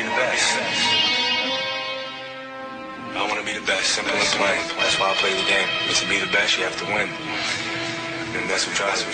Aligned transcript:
be 0.00 0.08
the 0.08 0.16
best. 0.16 0.56
I 3.12 3.26
want 3.28 3.36
to 3.36 3.44
be 3.44 3.58
the 3.58 3.66
best. 3.66 4.00
Simple 4.00 4.12
and 4.12 4.32
plain. 4.32 4.60
That's 4.80 4.96
why 4.98 5.12
I 5.12 5.14
play 5.20 5.34
the 5.36 5.44
game. 5.44 5.68
But 5.86 5.96
to 5.96 6.08
be 6.08 6.18
the 6.18 6.32
best, 6.32 6.56
you 6.56 6.64
have 6.64 6.78
to 6.80 6.86
win. 6.88 7.08
And 8.32 8.48
that's 8.48 8.64
what 8.66 8.76
drives 8.76 9.04
me. 9.04 9.12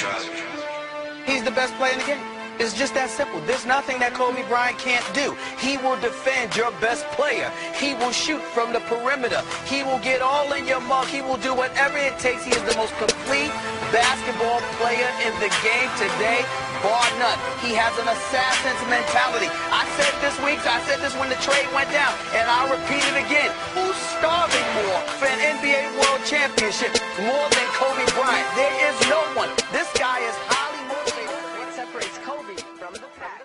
He's 1.27 1.43
the 1.43 1.51
best 1.51 1.75
player 1.75 1.93
in 1.93 1.99
the 1.99 2.07
game. 2.07 2.23
It's 2.59 2.73
just 2.73 2.95
that 2.95 3.11
simple. 3.11 3.41
There's 3.45 3.67
nothing 3.67 3.99
that 3.99 4.15
Kobe 4.15 4.41
Bryant 4.49 4.79
can't 4.79 5.05
do. 5.13 5.37
He 5.61 5.77
will 5.77 6.01
defend 6.01 6.57
your 6.57 6.73
best 6.81 7.05
player. 7.13 7.53
He 7.77 7.93
will 7.93 8.13
shoot 8.13 8.41
from 8.57 8.73
the 8.73 8.81
perimeter. 8.89 9.43
He 9.67 9.83
will 9.83 9.99
get 10.01 10.23
all 10.23 10.49
in 10.55 10.65
your 10.65 10.81
mug. 10.81 11.05
He 11.09 11.21
will 11.21 11.37
do 11.37 11.53
whatever 11.53 11.99
it 11.99 12.17
takes. 12.19 12.49
He 12.49 12.57
is 12.57 12.63
the 12.65 12.77
most 12.81 12.97
complete 12.97 13.53
basketball 13.93 14.65
player 14.81 15.11
in 15.21 15.35
the 15.37 15.53
game 15.61 15.91
today, 16.01 16.41
bar 16.83 17.05
none. 17.19 17.39
He 17.65 17.73
has 17.77 17.93
an 18.01 18.09
assassin's 18.09 18.83
mentality. 18.91 19.49
I 19.73 19.85
said 19.97 20.13
this 20.21 20.37
week, 20.45 20.61
I 20.67 20.81
said 20.85 21.01
this 21.01 21.15
when 21.17 21.29
the 21.29 21.39
trade 21.41 21.69
went 21.73 21.89
down, 21.93 22.13
and 22.37 22.45
I'll 22.49 22.69
repeat 22.69 23.05
it 23.05 23.17
again. 23.17 23.51
Who's 23.77 23.97
starving 24.17 24.67
more 24.83 25.01
for 25.17 25.29
an 25.29 25.41
NBA 25.61 25.97
World 25.97 26.23
Championship 26.25 26.93
more 27.23 27.47
than 27.53 27.67
Kobe 27.77 28.05
Bryant? 28.17 28.49
There 28.57 28.77
is 28.89 28.97
no 29.09 29.21
one. 29.39 29.51
This 29.73 29.89
guy 29.97 30.21
is 30.21 30.37
highly 30.49 30.83
motivated. 30.89 31.37
What 31.57 31.71
separates 31.73 32.19
Kobe 32.25 32.57
from 32.79 32.93
the 32.95 33.09
pack? 33.19 33.45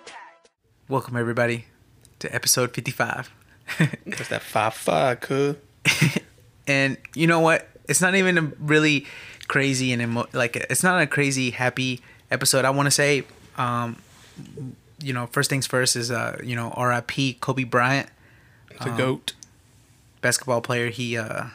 Welcome 0.87 1.15
everybody 1.15 1.65
to 2.19 2.33
episode 2.33 2.73
55. 2.73 3.31
That's 4.05 4.27
that 4.29 4.41
five 4.41 4.73
five, 4.73 5.21
cuz. 5.21 5.55
and 6.67 6.97
you 7.15 7.27
know 7.27 7.39
what? 7.39 7.67
It's 7.87 8.01
not 8.01 8.15
even 8.15 8.37
a 8.37 8.41
really 8.59 9.05
crazy 9.47 9.91
and 9.91 10.01
emo- 10.01 10.27
like 10.33 10.55
it's 10.55 10.83
not 10.83 11.01
a 11.01 11.07
crazy 11.07 11.49
happy 11.51 11.99
episode. 12.31 12.65
I 12.65 12.69
want 12.71 12.87
to 12.87 12.91
say, 12.91 13.23
um, 13.57 13.97
you 15.01 15.13
know, 15.13 15.27
first 15.27 15.49
things 15.49 15.67
first 15.67 15.95
is 15.95 16.09
uh, 16.09 16.39
you 16.43 16.55
know, 16.55 16.71
R.I.P. 16.75 17.33
Kobe 17.41 17.63
Bryant, 17.63 18.09
The 18.83 18.89
goat. 18.91 19.33
basketball 20.21 20.61
player. 20.61 20.89
He 20.89 21.17
uh, 21.17 21.45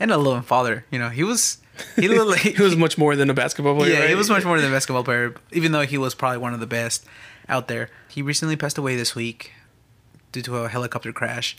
and 0.00 0.10
a 0.10 0.16
loving 0.18 0.42
father. 0.42 0.84
You 0.90 0.98
know, 0.98 1.08
he 1.10 1.22
was 1.24 1.58
he, 1.96 2.02
He 2.52 2.62
was 2.62 2.76
much 2.76 2.96
more 2.98 3.16
than 3.16 3.30
a 3.30 3.34
basketball 3.34 3.76
player. 3.76 3.92
yeah, 3.92 4.06
he 4.08 4.14
was 4.14 4.28
much 4.30 4.44
more 4.44 4.60
than 4.60 4.70
a 4.70 4.72
basketball 4.74 5.04
player, 5.04 5.34
even 5.52 5.72
though 5.72 5.82
he 5.86 5.98
was 5.98 6.14
probably 6.14 6.38
one 6.38 6.54
of 6.54 6.60
the 6.60 6.66
best 6.66 7.04
out 7.48 7.68
there. 7.68 7.90
He 8.08 8.22
recently 8.22 8.56
passed 8.56 8.78
away 8.78 8.96
this 8.96 9.14
week 9.14 9.52
due 10.32 10.42
to 10.42 10.56
a 10.58 10.68
helicopter 10.68 11.12
crash 11.12 11.56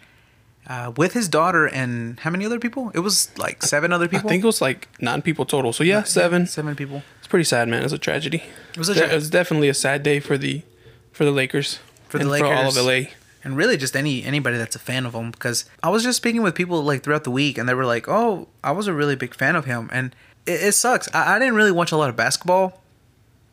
uh, 0.68 0.92
with 0.98 1.14
his 1.14 1.28
daughter 1.30 1.68
and 1.68 2.20
how 2.22 2.30
many 2.30 2.46
other 2.46 2.60
people? 2.60 2.92
It 2.94 3.00
was 3.00 3.38
like 3.38 3.62
seven 3.64 3.94
other 3.94 4.08
people. 4.08 4.28
I 4.28 4.32
think 4.32 4.44
it 4.44 4.48
was 4.48 4.62
like 4.62 4.88
nine 5.02 5.22
people 5.22 5.46
total. 5.46 5.74
So 5.74 5.84
yeah, 5.84 6.04
seven. 6.04 6.48
Seven 6.48 6.76
people. 6.76 7.04
It's 7.20 7.28
pretty 7.28 7.44
sad, 7.46 7.68
man. 7.68 7.84
It's 7.84 7.94
a 7.94 7.98
tragedy. 7.98 8.44
It 8.72 8.78
was 8.78 8.90
a 8.90 8.96
tra- 8.96 9.08
it 9.10 9.16
was 9.16 9.30
definitely 9.30 9.70
a 9.70 9.74
sad 9.74 10.04
day 10.04 10.20
for 10.20 10.38
the 10.38 10.64
for 11.12 11.26
the 11.26 11.32
Lakers. 11.32 11.80
For 12.10 12.18
the 12.18 12.30
and 12.32 12.40
for 12.40 12.46
all 12.46 12.68
of 12.68 12.76
Lakers. 12.78 13.12
LA. 13.12 13.16
and 13.44 13.58
really 13.58 13.78
just 13.78 13.96
any 13.96 14.24
anybody 14.24 14.58
that's 14.58 14.76
a 14.76 14.80
fan 14.80 15.06
of 15.06 15.14
him 15.14 15.32
because 15.32 15.66
I 15.84 15.90
was 15.90 16.04
just 16.04 16.18
speaking 16.18 16.42
with 16.42 16.56
people 16.56 16.82
like 16.84 17.04
throughout 17.04 17.24
the 17.24 17.32
week 17.32 17.58
and 17.58 17.68
they 17.70 17.74
were 17.74 17.86
like, 17.86 18.08
"Oh, 18.08 18.48
I 18.64 18.72
was 18.72 18.88
a 18.88 18.94
really 18.94 19.16
big 19.16 19.34
fan 19.36 19.56
of 19.56 19.66
him," 19.66 19.90
and 19.92 20.16
it, 20.46 20.62
it 20.64 20.72
sucks. 20.74 21.08
I, 21.14 21.36
I 21.36 21.40
didn't 21.40 21.56
really 21.56 21.72
watch 21.72 21.92
a 21.92 21.98
lot 21.98 22.10
of 22.10 22.16
basketball, 22.16 22.82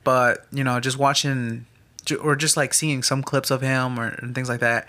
but 0.04 0.46
you 0.52 0.64
know, 0.64 0.80
just 0.80 0.98
watching 0.98 1.66
or 2.22 2.36
just 2.36 2.56
like 2.56 2.74
seeing 2.74 3.02
some 3.02 3.22
clips 3.22 3.50
of 3.50 3.60
him 3.60 3.98
or 3.98 4.08
and 4.08 4.34
things 4.34 4.48
like 4.48 4.60
that. 4.60 4.88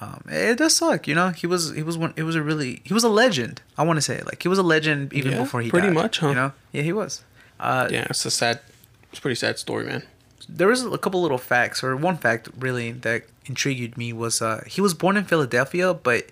Um, 0.00 0.24
it 0.28 0.58
does 0.58 0.74
suck, 0.74 1.06
you 1.06 1.14
know. 1.14 1.28
He 1.30 1.46
was 1.46 1.72
he 1.74 1.82
was 1.82 1.96
one. 1.96 2.12
It 2.16 2.24
was 2.24 2.34
a 2.34 2.42
really 2.42 2.80
he 2.84 2.92
was 2.94 3.04
a 3.04 3.08
legend. 3.08 3.62
I 3.78 3.82
want 3.84 3.96
to 3.96 4.02
say 4.02 4.20
like 4.24 4.42
he 4.42 4.48
was 4.48 4.58
a 4.58 4.62
legend 4.62 5.12
even 5.12 5.32
Yeah, 5.32 5.38
before 5.42 5.60
he 5.60 5.68
died. 5.68 5.70
pretty 5.70 5.86
died, 5.88 5.94
much, 5.94 6.18
huh? 6.18 6.28
You 6.30 6.34
know, 6.34 6.52
yeah, 6.72 6.82
he 6.82 6.92
was. 6.92 7.22
Uh, 7.60 7.88
Yeah, 7.90 8.06
it's 8.10 8.24
a 8.26 8.30
sad. 8.30 8.60
It's 9.10 9.18
a 9.18 9.22
pretty 9.22 9.36
sad 9.36 9.58
story, 9.58 9.86
man. 9.86 10.02
there 10.48 10.68
was 10.68 10.84
a 10.84 10.98
couple 10.98 11.22
little 11.22 11.38
facts 11.38 11.82
or 11.84 11.96
one 11.96 12.16
fact 12.18 12.48
really 12.58 12.92
that 12.92 13.22
intrigued 13.46 13.96
me 13.96 14.12
was 14.12 14.42
uh, 14.42 14.62
he 14.66 14.80
was 14.80 14.92
born 14.92 15.16
in 15.16 15.24
Philadelphia 15.24 15.94
but 15.94 16.26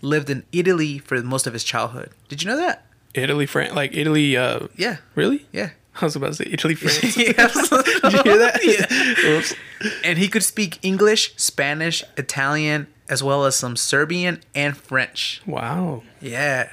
lived 0.00 0.28
in 0.30 0.42
Italy 0.52 0.98
for 0.98 1.20
most 1.22 1.46
of 1.46 1.52
his 1.52 1.62
childhood. 1.64 2.10
Did 2.28 2.42
you 2.42 2.48
know 2.50 2.56
that? 2.56 2.86
Italy, 3.14 3.46
France, 3.46 3.74
like 3.74 3.94
Italy. 3.94 4.36
Uh, 4.36 4.66
Yeah. 4.76 4.96
really? 5.14 5.46
Yeah. 5.52 5.70
I 6.00 6.04
was 6.06 6.16
about 6.16 6.28
to 6.34 6.34
say 6.34 6.48
Italy, 6.50 6.74
France. 6.80 7.16
Yeah. 7.16 7.32
Did 8.02 8.12
you 8.12 8.22
hear 8.24 8.38
that? 8.38 8.58
Yeah. 9.24 9.30
Oops. 9.38 9.54
And 10.02 10.18
he 10.18 10.26
could 10.28 10.42
speak 10.42 10.78
English, 10.82 11.32
Spanish, 11.36 12.02
Italian, 12.16 12.88
as 13.08 13.22
well 13.22 13.44
as 13.44 13.54
some 13.56 13.76
Serbian 13.76 14.40
and 14.54 14.76
French. 14.76 15.42
Wow, 15.46 16.02
Yeah. 16.20 16.68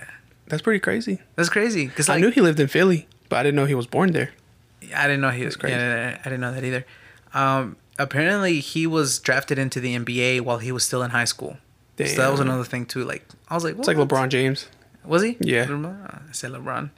that's 0.47 0.61
pretty 0.61 0.79
crazy. 0.79 1.19
That's 1.35 1.49
crazy 1.49 1.87
because 1.87 2.09
I 2.09 2.19
knew 2.19 2.29
he 2.29 2.41
lived 2.41 2.59
in 2.59 2.67
Philly, 2.67 3.07
but 3.29 3.37
I 3.39 3.43
didn't 3.43 3.55
know 3.55 3.65
he 3.65 3.75
was 3.75 3.87
born 3.87 4.11
there. 4.11 4.31
I 4.95 5.03
didn't 5.07 5.21
know 5.21 5.29
he 5.29 5.45
was 5.45 5.55
crazy. 5.55 5.75
Yeah, 5.75 6.17
I 6.19 6.23
didn't 6.23 6.41
know 6.41 6.53
that 6.53 6.63
either. 6.63 6.85
Um, 7.33 7.77
apparently, 7.99 8.59
he 8.59 8.85
was 8.87 9.19
drafted 9.19 9.57
into 9.59 9.79
the 9.79 9.95
NBA 9.95 10.41
while 10.41 10.57
he 10.57 10.71
was 10.71 10.83
still 10.83 11.01
in 11.03 11.11
high 11.11 11.25
school. 11.25 11.57
So 11.97 12.15
that 12.15 12.31
was 12.31 12.39
another 12.39 12.63
thing 12.63 12.87
too. 12.87 13.03
Like 13.03 13.23
I 13.47 13.53
was 13.53 13.63
like, 13.63 13.77
It's 13.77 13.87
like 13.87 13.95
LeBron 13.97 14.29
James. 14.29 14.67
Was 15.05 15.21
he? 15.21 15.37
Yeah. 15.39 15.65
LeBron? 15.67 16.29
I 16.29 16.31
said 16.31 16.51
LeBron. 16.51 16.89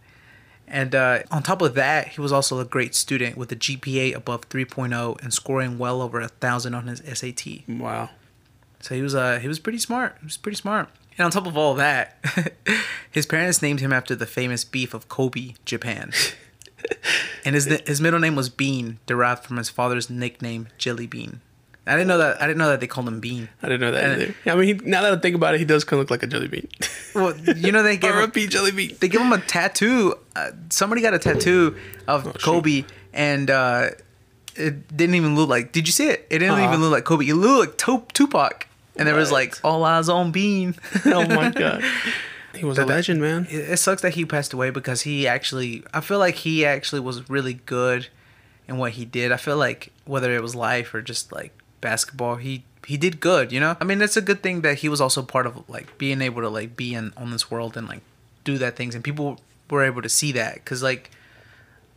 And 0.65 0.95
uh, 0.95 1.19
on 1.29 1.44
top 1.44 1.61
of 1.61 1.75
that, 1.75 2.07
he 2.09 2.21
was 2.21 2.31
also 2.31 2.59
a 2.59 2.65
great 2.65 2.95
student 2.95 3.35
with 3.38 3.51
a 3.51 3.55
GPA 3.55 4.15
above 4.15 4.47
3.0 4.50 5.21
and 5.21 5.33
scoring 5.33 5.77
well 5.77 6.01
over 6.01 6.21
a 6.21 6.29
thousand 6.29 6.73
on 6.73 6.88
his 6.88 7.00
SAT. 7.00 7.67
Wow. 7.67 8.09
So 8.83 8.94
he 8.95 9.01
was 9.01 9.16
uh 9.16 9.39
he 9.39 9.47
was 9.47 9.59
pretty 9.59 9.79
smart. 9.79 10.16
He 10.19 10.25
was 10.25 10.38
pretty 10.38 10.57
smart. 10.57 10.89
And 11.17 11.25
on 11.25 11.31
top 11.31 11.45
of 11.47 11.55
all 11.57 11.73
that, 11.75 12.17
his 13.11 13.25
parents 13.25 13.61
named 13.61 13.79
him 13.79 13.94
after 13.94 14.16
the 14.16 14.25
famous 14.25 14.63
beef 14.66 14.94
of 14.94 15.07
Kobe, 15.09 15.53
Japan. 15.63 16.11
and 17.45 17.55
his 17.55 17.66
his 17.88 18.01
middle 18.01 18.19
name 18.19 18.35
was 18.35 18.49
Bean, 18.49 18.99
derived 19.05 19.44
from 19.45 19.57
his 19.57 19.69
father's 19.69 20.09
nickname 20.09 20.67
Jelly 20.77 21.07
Bean. 21.07 21.41
I 21.85 21.94
didn't 21.94 22.07
know 22.07 22.17
that. 22.17 22.41
I 22.41 22.47
didn't 22.47 22.59
know 22.59 22.69
that 22.69 22.79
they 22.79 22.88
called 22.88 23.07
him 23.07 23.19
Bean. 23.19 23.49
I 23.61 23.67
didn't 23.67 23.81
know 23.81 23.91
that 23.91 24.03
And- 24.03 24.21
either. 24.21 24.35
I 24.51 24.55
mean, 24.55 24.79
he, 24.79 24.89
now 24.89 25.01
that 25.01 25.13
I 25.13 25.17
think 25.17 25.35
about 25.35 25.53
it, 25.53 25.59
he 25.59 25.65
does 25.65 25.83
kind 25.83 26.00
of 26.00 26.03
look 26.05 26.11
like 26.11 26.23
a 26.23 26.27
jelly 26.27 26.47
bean. 26.47 26.67
Well, 27.13 27.35
you 27.38 27.71
know 27.73 27.83
they 27.83 27.97
gave 28.05 28.15
him, 28.15 28.31
jelly 28.50 28.71
bean. 28.71 28.95
they 29.01 29.07
give 29.09 29.21
him 29.21 29.33
a 29.33 29.38
tattoo. 29.39 30.15
Uh, 30.35 30.51
somebody 30.69 31.01
got 31.01 31.13
a 31.13 31.19
tattoo 31.19 31.75
of 32.07 32.25
Oh, 32.27 32.31
shoot. 32.31 32.41
Kobe, 32.41 32.83
and 33.13 33.50
uh, 33.51 33.89
it 34.55 34.95
didn't 34.95 35.15
even 35.15 35.35
look 35.35 35.50
like. 35.50 35.71
Did 35.73 35.88
you 35.88 35.91
see 35.91 36.07
it? 36.07 36.25
It 36.29 36.39
didn't 36.39 36.55
Uh-uh. 36.57 36.67
even 36.69 36.79
look 36.81 36.91
like 36.91 37.03
Kobe. 37.03 37.25
It 37.27 37.35
looked 37.35 37.85
like 37.88 38.13
Tupac, 38.13 38.67
and 38.98 39.08
there 39.08 39.16
was 39.16 39.31
like 39.31 39.58
all 39.64 39.84
eyes 39.86 40.09
on 40.09 40.31
Bean. 40.31 40.76
oh 41.06 41.28
my 41.28 41.50
god. 41.50 41.84
He 42.56 42.66
was 42.66 42.78
a 42.78 42.81
But 42.81 42.88
that- 42.90 42.94
legend, 42.94 43.20
man. 43.20 43.48
it, 43.50 43.72
it 43.72 43.78
sucks 43.78 44.04
that 44.04 44.14
he 44.14 44.26
passed 44.26 44.54
away 44.54 44.70
because 44.70 45.02
he 45.02 45.28
actually. 45.28 45.84
I 45.92 46.02
feel 46.02 46.20
like 46.20 46.36
he 46.36 46.64
actually 46.64 47.00
was 47.02 47.28
really 47.28 47.56
good 47.66 48.09
in 48.68 48.78
what 48.78 48.92
he 48.92 49.06
did. 49.06 49.31
I 49.31 49.38
feel 49.38 49.58
like 49.58 49.92
whether 50.06 50.31
it 50.36 50.42
was 50.44 50.54
life 50.56 50.94
or 50.94 51.02
just 51.02 51.31
like 51.31 51.52
basketball, 51.81 52.36
he 52.36 52.64
he 52.86 52.96
did 52.96 53.20
good. 53.20 53.52
You 53.52 53.59
know, 53.59 53.76
I 53.81 53.86
mean, 53.86 54.04
it's 54.04 54.18
a 54.18 54.22
good 54.22 54.44
thing 54.44 54.62
that 54.62 54.78
he 54.78 54.88
was 54.88 55.02
also 55.02 55.24
part 55.24 55.48
of 55.48 55.68
like 55.68 55.98
being 55.98 56.22
able 56.22 56.44
to 56.44 56.50
like 56.50 56.78
be 56.78 56.94
in 56.94 57.12
on 57.18 57.31
this 57.31 57.50
world 57.50 57.75
and 57.75 57.88
like 57.88 58.02
do 58.44 58.60
that 58.60 58.75
things, 58.75 58.94
and 58.94 59.04
people 59.04 59.40
were 59.72 59.84
able 59.84 60.04
to 60.04 60.10
see 60.10 60.31
that 60.34 60.54
because 60.56 60.84
like 60.84 61.10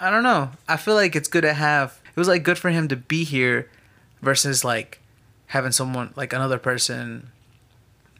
I 0.01 0.09
don't 0.09 0.23
know. 0.23 0.53
I 0.67 0.78
feel 0.78 0.95
like 0.95 1.15
it's 1.15 1.28
good 1.28 1.43
to 1.43 1.53
have. 1.53 2.01
It 2.09 2.19
was 2.19 2.28
like 2.28 2.45
good 2.45 2.57
for 2.57 2.71
him 2.71 2.89
to 2.89 2.97
be 2.97 3.25
here, 3.25 3.69
versus 4.23 4.65
like 4.65 5.01
having 5.49 5.73
someone 5.73 6.12
like 6.17 6.33
another 6.33 6.59
person 6.59 7.31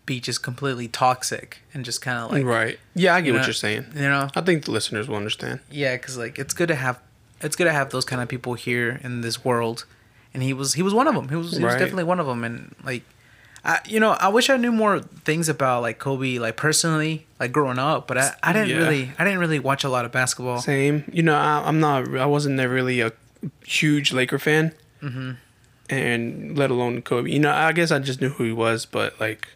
be 0.05 0.21
just 0.21 0.43
completely 0.43 0.87
toxic 0.87 1.59
and 1.75 1.85
just 1.85 2.01
kind 2.01 2.19
of 2.19 2.31
like 2.31 2.45
right. 2.45 2.79
Yeah, 2.95 3.15
I 3.15 3.21
get 3.21 3.27
you 3.29 3.33
what 3.35 3.41
know- 3.41 3.47
you're 3.47 3.55
saying. 3.55 3.87
You 3.95 4.03
know, 4.03 4.29
I 4.37 4.41
think 4.41 4.65
the 4.65 4.71
listeners 4.71 5.09
will 5.09 5.17
understand. 5.17 5.61
yeah, 5.71 5.97
because 5.97 6.17
like 6.17 6.39
it's 6.39 6.55
good 6.55 6.69
to 6.69 6.75
have 6.77 7.01
it's 7.41 7.57
good 7.57 7.65
to 7.65 7.73
have 7.73 7.91
those 7.91 8.05
kind 8.05 8.23
of 8.23 8.29
people 8.29 8.55
here 8.55 9.01
in 9.03 9.21
this 9.21 9.45
world, 9.45 9.85
and 10.33 10.43
he 10.43 10.53
was 10.53 10.75
he 10.75 10.83
was 10.83 10.95
one 10.95 11.09
of 11.09 11.15
them. 11.15 11.29
He 11.29 11.35
was 11.37 11.57
he 11.57 11.63
was 11.65 11.75
definitely 11.75 12.05
one 12.05 12.21
of 12.21 12.27
them, 12.27 12.45
and 12.45 12.75
like. 12.85 13.03
I, 13.69 13.81
you 13.85 13.99
know, 13.99 14.13
I 14.13 14.29
wish 14.29 14.49
I 14.49 14.57
knew 14.59 14.71
more 14.71 15.01
things 15.01 15.49
about 15.49 15.83
like 15.83 15.99
Kobe, 15.99 16.39
like 16.39 16.57
personally, 16.57 17.27
like 17.41 17.51
growing 17.51 17.81
up. 17.81 18.07
But 18.07 18.17
I, 18.17 18.33
I 18.41 18.53
didn't 18.53 18.69
Yeah. 18.69 18.77
really, 18.77 19.11
I 19.19 19.25
didn't 19.25 19.41
really 19.41 19.59
watch 19.59 19.83
a 19.83 19.89
lot 19.89 20.05
of 20.05 20.13
basketball. 20.13 20.61
Same. 20.61 21.03
You 21.13 21.25
know, 21.25 21.35
I, 21.35 21.65
I'm 21.67 21.81
not. 21.81 22.17
I 22.17 22.27
wasn't 22.27 22.55
never 22.55 22.73
really 22.73 23.01
a 23.01 23.11
huge 23.67 24.13
Laker 24.13 24.39
fan, 24.39 24.73
mm-hmm. 25.03 25.33
And 25.91 26.57
let 26.59 26.71
alone 26.71 27.03
Kobe. 27.03 27.31
You 27.31 27.39
know, 27.39 27.53
I 27.53 27.73
guess 27.73 27.91
I 27.91 27.99
just 27.99 28.21
knew 28.21 28.31
who 28.31 28.45
he 28.45 28.53
was, 28.53 28.87
but 28.87 29.19
like, 29.21 29.49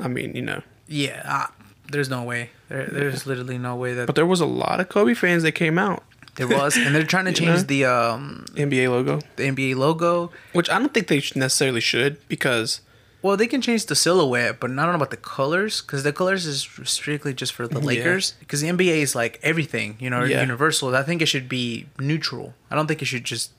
I 0.00 0.08
mean, 0.08 0.34
you 0.34 0.42
know, 0.42 0.62
Yeah, 0.88 1.22
ah, 1.24 1.52
there's 1.90 2.08
no 2.08 2.22
way. 2.22 2.50
There, 2.68 2.86
there's 2.86 3.26
literally 3.26 3.58
no 3.58 3.76
way 3.76 3.94
that 3.94 4.06
but 4.06 4.14
there 4.16 4.26
was 4.26 4.40
a 4.40 4.46
lot 4.46 4.80
of 4.80 4.88
Kobe 4.88 5.14
fans 5.14 5.42
that 5.42 5.52
came 5.52 5.78
out. 5.78 6.02
there 6.36 6.48
was, 6.48 6.76
and 6.76 6.94
they're 6.94 7.04
trying 7.04 7.26
to 7.26 7.32
change 7.42 7.60
know? 7.60 7.62
the 7.62 7.84
um 7.84 8.44
NBA 8.54 8.88
logo, 8.88 9.20
the 9.36 9.44
NBA 9.44 9.76
logo. 9.76 10.30
which 10.52 10.68
I 10.70 10.78
don't 10.78 10.92
think 10.94 11.06
they 11.08 11.22
necessarily 11.36 11.80
should 11.80 12.26
because 12.28 12.80
Well, 13.22 13.36
they 13.36 13.46
can 13.46 13.60
change 13.62 13.86
the 13.86 13.94
silhouette, 13.94 14.58
but 14.60 14.70
I 14.70 14.74
don't 14.74 14.88
know 14.88 14.94
about 15.02 15.10
the 15.10 15.16
colors 15.16 15.80
because 15.82 16.02
the 16.02 16.12
colors 16.12 16.44
is 16.46 16.68
strictly 16.84 17.32
just 17.34 17.52
for 17.52 17.66
the 17.68 17.78
Lakers. 17.80 18.34
Because 18.40 18.60
the 18.60 18.68
NBA 18.68 18.98
is 19.06 19.14
like 19.14 19.38
everything, 19.42 19.96
you 20.00 20.10
know, 20.10 20.24
Yeah. 20.24 20.40
universal. 20.42 20.94
I 20.96 21.02
think 21.04 21.22
it 21.22 21.26
should 21.26 21.48
be 21.48 21.86
neutral. 21.98 22.54
I 22.70 22.74
don't 22.76 22.86
think 22.88 23.00
it 23.00 23.06
should 23.06 23.24
just. 23.24 23.52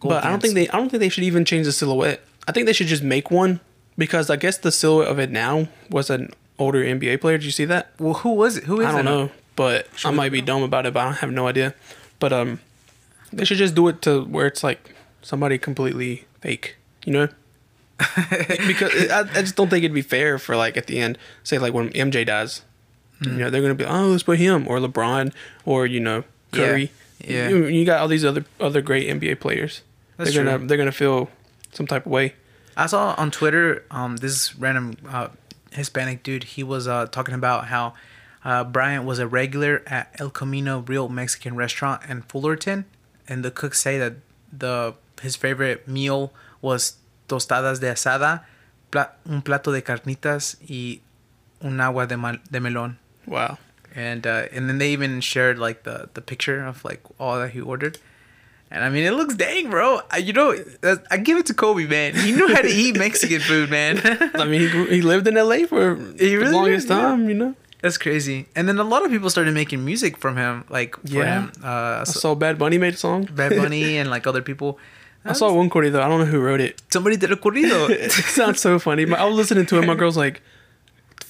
Go 0.00 0.10
but 0.10 0.24
I 0.24 0.30
don't 0.30 0.40
think 0.40 0.54
they 0.54 0.68
I 0.68 0.76
don't 0.76 0.88
think 0.90 1.00
they 1.00 1.08
should 1.08 1.24
even 1.24 1.44
change 1.44 1.66
the 1.66 1.72
silhouette. 1.72 2.20
I 2.46 2.52
think 2.52 2.66
they 2.66 2.72
should 2.72 2.86
just 2.86 3.02
make 3.02 3.30
one 3.30 3.60
because 3.96 4.30
I 4.30 4.36
guess 4.36 4.58
the 4.58 4.72
silhouette 4.72 5.08
of 5.08 5.18
it 5.18 5.30
now 5.30 5.68
was 5.90 6.08
an 6.10 6.30
older 6.58 6.82
NBA 6.82 7.20
player. 7.20 7.38
Did 7.38 7.44
you 7.44 7.50
see 7.50 7.64
that? 7.66 7.90
Well, 7.98 8.14
who 8.14 8.30
was 8.30 8.56
it? 8.56 8.64
Who 8.64 8.80
is 8.80 8.86
it? 8.86 8.88
I 8.88 8.92
don't 8.92 9.00
it? 9.00 9.04
know, 9.04 9.30
but 9.56 9.88
I 10.04 10.10
might 10.10 10.32
be 10.32 10.40
dumb 10.40 10.62
about 10.62 10.86
it, 10.86 10.94
but 10.94 11.06
I 11.06 11.12
have 11.12 11.32
no 11.32 11.46
idea. 11.48 11.74
But 12.20 12.32
um, 12.32 12.60
they 13.32 13.44
should 13.44 13.58
just 13.58 13.74
do 13.74 13.88
it 13.88 14.02
to 14.02 14.24
where 14.24 14.46
it's 14.46 14.62
like 14.64 14.94
somebody 15.22 15.58
completely 15.58 16.26
fake, 16.40 16.76
you 17.04 17.12
know? 17.12 17.28
because 18.66 18.94
it, 18.94 19.10
I, 19.10 19.20
I 19.20 19.42
just 19.42 19.56
don't 19.56 19.68
think 19.68 19.82
it'd 19.84 19.94
be 19.94 20.02
fair 20.02 20.38
for 20.38 20.56
like 20.56 20.76
at 20.76 20.86
the 20.86 21.00
end, 21.00 21.18
say 21.42 21.58
like 21.58 21.74
when 21.74 21.90
MJ 21.90 22.24
dies, 22.24 22.62
you 23.20 23.32
know 23.32 23.50
they're 23.50 23.60
gonna 23.62 23.74
be 23.74 23.84
oh 23.84 24.06
let's 24.06 24.22
put 24.22 24.38
him 24.38 24.68
or 24.68 24.78
LeBron 24.78 25.32
or 25.64 25.86
you 25.86 25.98
know 25.98 26.22
Yeah. 26.52 26.58
Curry. 26.66 26.90
Yeah. 27.20 27.48
You, 27.48 27.66
you 27.66 27.84
got 27.84 28.00
all 28.00 28.06
these 28.06 28.24
other 28.24 28.44
other 28.60 28.80
great 28.80 29.08
NBA 29.08 29.40
players. 29.40 29.82
That's 30.18 30.34
they're 30.34 30.44
gonna 30.44 30.66
they're 30.66 30.76
gonna 30.76 30.92
feel 30.92 31.30
some 31.72 31.86
type 31.86 32.04
of 32.04 32.12
way. 32.12 32.34
I 32.76 32.86
saw 32.86 33.14
on 33.16 33.30
Twitter, 33.30 33.84
um, 33.90 34.18
this 34.18 34.54
random 34.56 34.96
uh, 35.08 35.28
Hispanic 35.72 36.22
dude. 36.22 36.44
He 36.44 36.62
was 36.62 36.86
uh, 36.86 37.06
talking 37.06 37.34
about 37.34 37.68
how 37.68 37.94
uh, 38.44 38.64
Bryant 38.64 39.04
was 39.04 39.18
a 39.18 39.26
regular 39.26 39.82
at 39.86 40.14
El 40.18 40.30
Camino 40.30 40.80
Real 40.80 41.08
Mexican 41.08 41.56
Restaurant 41.56 42.02
in 42.08 42.22
Fullerton, 42.22 42.84
and 43.26 43.44
the 43.44 43.50
cooks 43.50 43.80
say 43.80 43.96
that 43.98 44.14
the 44.52 44.94
his 45.22 45.34
favorite 45.36 45.88
meal 45.88 46.32
was 46.60 46.96
tostadas 47.28 47.80
de 47.80 47.86
asada, 47.86 48.42
pla- 48.90 49.10
un 49.28 49.40
plato 49.42 49.72
de 49.72 49.82
carnitas 49.82 50.56
y 50.68 51.00
un 51.62 51.80
agua 51.80 52.06
de, 52.06 52.16
mal- 52.16 52.38
de 52.50 52.60
melón. 52.60 52.96
Wow. 53.26 53.58
And 53.94 54.26
uh, 54.26 54.46
and 54.52 54.68
then 54.68 54.78
they 54.78 54.90
even 54.92 55.20
shared 55.20 55.58
like 55.58 55.82
the 55.82 56.08
the 56.14 56.20
picture 56.20 56.64
of 56.64 56.84
like 56.84 57.00
all 57.18 57.38
that 57.38 57.50
he 57.50 57.60
ordered. 57.60 57.98
And 58.70 58.84
I 58.84 58.90
mean, 58.90 59.04
it 59.04 59.12
looks 59.12 59.34
dang, 59.34 59.70
bro. 59.70 60.00
I, 60.10 60.18
you 60.18 60.32
know, 60.34 60.54
I 61.10 61.16
give 61.16 61.38
it 61.38 61.46
to 61.46 61.54
Kobe, 61.54 61.86
man. 61.86 62.14
He 62.14 62.32
knew 62.32 62.48
how 62.54 62.60
to 62.60 62.68
eat 62.68 62.98
Mexican 63.06 63.40
food, 63.40 63.70
man. 63.70 63.98
I 64.34 64.44
mean, 64.44 64.60
he, 64.68 64.86
he 64.96 65.00
lived 65.02 65.26
in 65.26 65.34
LA 65.36 65.64
for 65.66 65.96
He 66.18 66.36
really 66.36 66.50
the 66.50 66.52
longest 66.52 66.88
did, 66.88 66.94
yeah. 66.94 67.00
time, 67.00 67.28
you 67.28 67.34
know. 67.34 67.54
That's 67.80 67.96
crazy. 67.96 68.46
And 68.56 68.68
then 68.68 68.78
a 68.78 68.84
lot 68.84 69.04
of 69.06 69.10
people 69.10 69.30
started 69.30 69.54
making 69.54 69.84
music 69.84 70.16
from 70.18 70.36
him, 70.36 70.64
like 70.68 70.96
for 70.96 71.08
Yeah. 71.14 71.42
him. 71.42 71.52
Uh, 71.64 72.00
I 72.00 72.04
so 72.04 72.18
saw 72.20 72.34
Bad 72.34 72.58
Bunny 72.58 72.76
made 72.76 72.94
a 72.94 72.96
song. 72.96 73.24
Bad 73.32 73.56
Bunny 73.56 73.96
and 74.00 74.10
like 74.10 74.26
other 74.26 74.42
people. 74.42 74.78
I 75.24 75.32
saw 75.32 75.52
one 75.52 75.70
corrido. 75.70 76.00
I 76.00 76.08
don't 76.08 76.20
know 76.20 76.26
who 76.26 76.40
wrote 76.40 76.60
it. 76.60 76.82
Somebody 76.90 77.16
did 77.16 77.32
a 77.32 77.36
corrido. 77.36 77.88
it 78.06 78.10
sounds 78.12 78.60
so 78.60 78.78
funny. 78.78 79.04
My- 79.06 79.18
I 79.18 79.24
was 79.24 79.36
listening 79.36 79.64
to 79.66 79.78
it. 79.78 79.86
My 79.86 79.94
girl's 79.94 80.16
like, 80.16 80.34
"What 80.34 80.40
the 80.40 80.42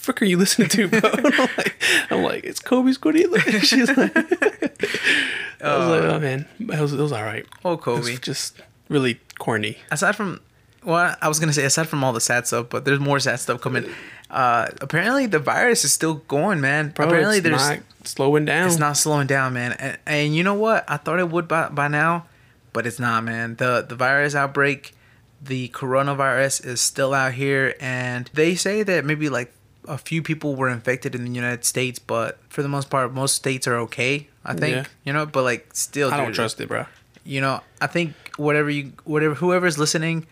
frick 0.09 0.23
are 0.23 0.25
you 0.25 0.39
listening 0.39 0.69
to, 0.71 0.89
bro?" 0.89 1.01
I'm 1.05 1.23
like, 1.57 1.83
I'm 2.11 2.23
like, 2.23 2.45
"It's 2.45 2.61
Kobe's 2.61 2.97
corrido." 2.97 3.39
She's 3.63 3.89
like, 3.95 4.17
I 5.61 5.77
was 5.77 5.89
like, 5.89 6.03
"Oh 6.03 6.19
man, 6.19 6.47
it 6.59 6.81
was, 6.81 6.95
it 6.95 7.01
was 7.01 7.13
all 7.13 7.23
right." 7.23 7.47
oh, 7.65 7.77
Kobe. 7.77 8.17
just 8.17 8.57
really 8.89 9.21
corny. 9.39 9.77
aside 9.91 10.17
from 10.17 10.41
well 10.83 11.15
i 11.21 11.29
was 11.29 11.39
gonna 11.39 11.53
say 11.53 11.65
aside 11.65 11.87
from 11.87 12.03
all 12.03 12.13
the 12.15 12.21
sad 12.21 12.47
stuff 12.47 12.67
but 12.71 12.85
there's 12.87 13.01
more 13.01 13.21
sad 13.21 13.39
stuff 13.39 13.61
coming 13.61 13.85
uh 14.31 14.67
apparently 14.81 15.27
the 15.27 15.39
virus 15.39 15.85
is 15.85 15.93
still 15.93 16.15
going 16.29 16.61
man 16.61 16.89
Bro, 16.91 17.09
apparently 17.09 17.41
there's 17.41 17.69
not 17.69 17.81
slowing 18.05 18.47
down. 18.47 18.67
it's 18.67 18.79
not 18.79 18.97
slowing 18.97 19.27
down 19.27 19.53
man 19.53 19.73
and, 19.73 19.99
and 20.07 20.35
you 20.35 20.43
know 20.43 20.55
what 20.55 20.85
i 20.89 20.97
thought 20.97 21.19
it 21.19 21.29
would 21.29 21.47
by, 21.49 21.69
by 21.69 21.89
now 21.89 22.25
but 22.73 22.87
it's 22.87 22.99
not 22.99 23.25
man 23.25 23.57
the 23.57 23.85
the 23.87 23.95
virus 23.97 24.35
outbreak 24.35 24.95
the 25.43 25.69
coronavirus 25.69 26.65
is 26.65 26.81
still 26.81 27.13
out 27.13 27.35
here 27.35 27.75
and 27.81 28.31
they 28.33 28.55
say 28.55 28.83
that 28.83 29.05
maybe 29.05 29.29
like 29.29 29.53
a 29.89 29.99
few 29.99 30.23
people 30.23 30.55
were 30.55 30.69
infected 30.69 31.15
in 31.15 31.25
the 31.25 31.31
united 31.31 31.65
states 31.65 31.99
but 31.99 32.39
for 32.49 32.63
the 32.63 32.69
most 32.69 32.91
part 32.91 33.13
most 33.13 33.35
states 33.35 33.67
are 33.67 33.77
okay 33.77 34.29
i 34.45 34.55
think 34.55 34.75
Yeah. 34.77 34.85
you 35.05 35.13
know 35.13 35.25
but 35.27 35.43
like 35.45 35.63
still 35.75 36.11
I 36.13 36.17
don't 36.19 36.33
trust 36.35 36.61
it, 36.61 36.69
bro. 36.69 36.85
you 37.25 37.41
know 37.41 37.61
i 37.81 37.87
think 37.87 38.13
whatever 38.37 38.71
you 38.71 38.93
whatever 39.05 39.35
whoever's 39.35 39.79
listening 39.79 40.27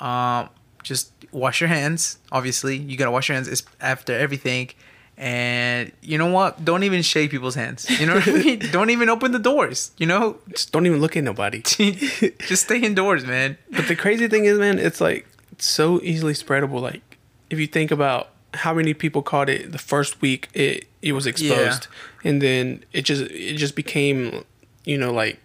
um 0.00 0.48
just 0.82 1.12
wash 1.32 1.60
your 1.60 1.68
hands 1.68 2.18
obviously 2.32 2.76
you 2.76 2.96
gotta 2.96 3.10
wash 3.10 3.28
your 3.28 3.34
hands 3.36 3.62
after 3.80 4.12
everything 4.16 4.70
and 5.18 5.92
you 6.02 6.18
know 6.18 6.30
what 6.30 6.62
don't 6.64 6.82
even 6.82 7.00
shake 7.02 7.30
people's 7.30 7.54
hands 7.54 7.88
you 7.98 8.06
know 8.06 8.14
what 8.16 8.28
i 8.28 8.32
mean 8.32 8.58
don't 8.70 8.90
even 8.90 9.08
open 9.08 9.32
the 9.32 9.38
doors 9.38 9.90
you 9.96 10.06
know 10.06 10.36
Just 10.50 10.72
don't 10.72 10.84
even 10.86 11.00
look 11.00 11.16
at 11.16 11.24
nobody. 11.24 11.62
just 12.50 12.64
stay 12.64 12.78
indoors 12.80 13.24
man 13.24 13.56
But 13.70 13.88
the 13.88 13.96
crazy 13.96 14.28
thing 14.28 14.44
is, 14.44 14.58
man, 14.58 14.78
it's 14.78 15.00
like 15.00 15.26
it's 15.52 15.66
so 15.66 16.00
easily 16.02 16.34
spreadable. 16.34 16.80
Like 16.82 17.16
if 17.48 17.58
you 17.58 17.66
think 17.66 17.90
about 17.90 18.28
how 18.56 18.74
many 18.74 18.94
people 18.94 19.22
caught 19.22 19.48
it 19.48 19.72
the 19.72 19.78
first 19.78 20.20
week 20.20 20.48
it 20.54 20.86
it 21.02 21.12
was 21.12 21.26
exposed, 21.26 21.86
and 22.24 22.40
then 22.42 22.84
it 22.92 23.02
just 23.02 23.22
it 23.30 23.56
just 23.56 23.76
became, 23.76 24.44
you 24.84 24.98
know, 24.98 25.12
like 25.12 25.38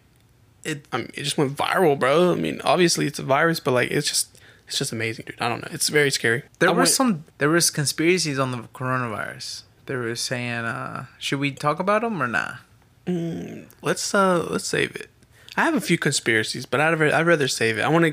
it 0.63 0.85
I 0.91 0.97
mean, 0.97 1.11
it 1.13 1.23
just 1.23 1.37
went 1.37 1.55
viral, 1.55 1.97
bro. 1.97 2.31
I 2.31 2.35
mean, 2.35 2.59
obviously 2.63 3.05
it's 3.07 3.19
a 3.19 3.23
virus, 3.23 3.59
but 3.59 3.71
like 3.71 3.91
it's 3.91 4.07
just 4.07 4.39
it's 4.67 4.77
just 4.77 4.91
amazing, 4.91 5.25
dude. 5.27 5.41
I 5.41 5.49
don't 5.49 5.61
know. 5.61 5.67
It's 5.71 5.89
very 5.89 6.11
scary. 6.11 6.43
there 6.59 6.69
I 6.69 6.71
were 6.71 6.77
went- 6.79 6.89
some 6.89 7.25
there 7.37 7.49
was 7.49 7.69
conspiracies 7.69 8.39
on 8.39 8.51
the 8.51 8.59
coronavirus 8.73 9.63
they 9.87 9.95
were 9.95 10.15
saying 10.15 10.63
uh 10.63 11.05
should 11.17 11.39
we 11.39 11.51
talk 11.51 11.79
about 11.79 12.01
them 12.03 12.21
or 12.21 12.27
not 12.27 12.57
Let's 13.81 14.13
uh 14.13 14.45
let's 14.49 14.67
save 14.67 14.95
it. 14.95 15.09
I 15.57 15.63
have 15.65 15.73
a 15.75 15.81
few 15.81 15.97
conspiracies, 15.97 16.65
but 16.65 16.79
I'd 16.79 16.97
rather, 16.97 17.13
I'd 17.13 17.25
rather 17.27 17.47
save 17.47 17.77
it. 17.77 17.81
I 17.81 17.89
want 17.89 18.05
to 18.05 18.11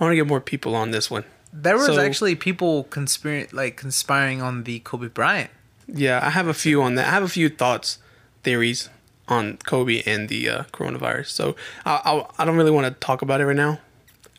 I 0.00 0.04
want 0.04 0.12
to 0.12 0.16
get 0.16 0.26
more 0.26 0.40
people 0.40 0.74
on 0.74 0.90
this 0.90 1.10
one. 1.10 1.24
There 1.52 1.76
was 1.76 1.86
So- 1.86 1.98
actually 2.00 2.34
people 2.36 2.84
conspiring 2.84 3.48
like 3.52 3.76
conspiring 3.76 4.40
on 4.42 4.64
the 4.64 4.78
kobe 4.80 5.08
bryant 5.08 5.50
Yeah, 5.86 6.20
I 6.22 6.30
have 6.30 6.46
a 6.46 6.54
few 6.54 6.82
on 6.82 6.94
that. 6.94 7.06
I 7.08 7.10
have 7.10 7.24
a 7.24 7.28
few 7.28 7.48
thoughts, 7.48 7.98
theories 8.44 8.88
on 9.26 9.58
Kobe 9.66 10.02
and 10.06 10.28
the 10.28 10.48
uh, 10.48 10.62
coronavirus. 10.72 11.28
So 11.30 11.56
I, 11.84 12.00
I, 12.04 12.26
I 12.38 12.44
don't 12.44 12.56
really 12.56 12.70
want 12.70 12.86
to 12.86 12.92
talk 13.06 13.22
about 13.22 13.40
it 13.40 13.46
right 13.46 13.56
now. 13.56 13.78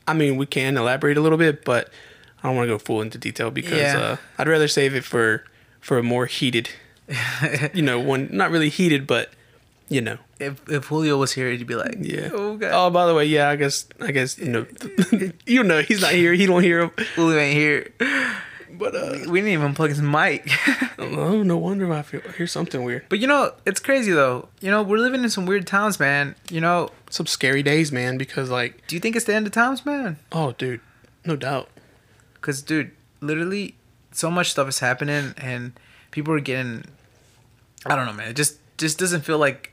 I 0.08 0.14
mean, 0.14 0.38
we 0.38 0.46
can 0.46 0.78
elaborate 0.78 1.18
a 1.18 1.22
little 1.22 1.38
bit, 1.38 1.64
but 1.66 1.90
I 2.42 2.48
don't 2.48 2.56
want 2.56 2.68
to 2.68 2.74
go 2.74 2.78
full 2.78 3.02
into 3.02 3.18
detail 3.18 3.52
because 3.52 3.80
Yeah. 3.80 4.00
uh, 4.00 4.18
I'd 4.38 4.48
rather 4.48 4.68
save 4.68 4.96
it 4.96 5.04
for 5.04 5.44
for 5.82 5.98
a 5.98 6.04
more 6.04 6.26
heated, 6.26 6.70
you 7.74 7.82
know, 7.82 8.00
one 8.00 8.30
not 8.32 8.50
really 8.52 8.70
heated, 8.70 9.06
but 9.08 9.30
you 9.92 10.00
know, 10.00 10.18
if 10.40 10.62
if 10.70 10.86
Julio 10.86 11.18
was 11.18 11.34
here, 11.34 11.52
he'd 11.52 11.68
be 11.68 11.76
like, 11.76 11.98
yeah. 12.00 12.30
oh 12.32 12.56
god, 12.56 12.72
Oh, 12.74 12.90
by 12.90 13.06
the 13.06 13.14
way, 13.14 13.26
yeah, 13.26 13.50
I 13.50 13.58
guess 13.58 13.86
I 14.00 14.12
guess 14.12 14.38
you 14.40 14.48
know, 14.48 14.66
you 15.46 15.64
know, 15.64 15.82
he's 15.82 16.00
not 16.02 16.14
here. 16.14 16.34
He 16.34 16.46
don't 16.46 16.64
hear 16.64 16.80
him. 16.84 16.92
Julio 17.16 17.38
ain't 17.38 17.58
here. 17.58 17.92
But 18.72 18.96
uh, 18.96 19.30
We 19.30 19.42
didn't 19.42 19.52
even 19.54 19.74
plug 19.76 19.90
his 19.90 20.02
mic. 20.02 20.50
oh, 20.98 21.44
no 21.44 21.58
wonder 21.58 21.92
I 21.92 22.04
feel 22.04 22.22
I 22.28 22.32
hear 22.32 22.48
something 22.48 22.84
weird. 22.84 23.04
but 23.10 23.20
you 23.20 23.28
know, 23.28 23.52
it's 23.66 23.82
crazy 23.82 24.14
though. 24.14 24.48
You 24.62 24.72
know, 24.72 24.82
we're 24.82 24.98
living 24.98 25.24
in 25.26 25.30
some 25.30 25.46
weird 25.46 25.68
times, 25.68 26.00
man. 26.00 26.36
You 26.50 26.62
know, 26.62 26.90
Some 27.10 27.26
scary 27.28 27.62
days, 27.62 27.92
man. 27.92 28.18
Because 28.18 28.50
like, 28.50 28.88
do 28.88 28.96
you 28.96 29.02
think 29.02 29.18
it's 29.18 29.26
the 29.26 29.36
end 29.36 29.46
of 29.46 29.52
times, 29.52 29.86
man? 29.86 30.18
oh, 30.32 30.54
dude, 30.58 30.80
no 31.26 31.36
doubt. 31.36 31.68
Cause, 32.40 32.62
dude, 32.64 32.92
literally, 33.20 33.76
so 34.12 34.32
much 34.32 34.50
stuff 34.52 34.68
is 34.70 34.80
happening, 34.80 35.34
and 35.38 35.74
people 36.12 36.34
are 36.34 36.40
getting. 36.40 36.86
I 37.86 37.96
don't 37.96 38.06
know, 38.06 38.14
man. 38.14 38.30
It 38.30 38.36
just 38.38 38.58
just 38.78 38.98
doesn't 38.98 39.22
feel 39.22 39.38
like 39.38 39.71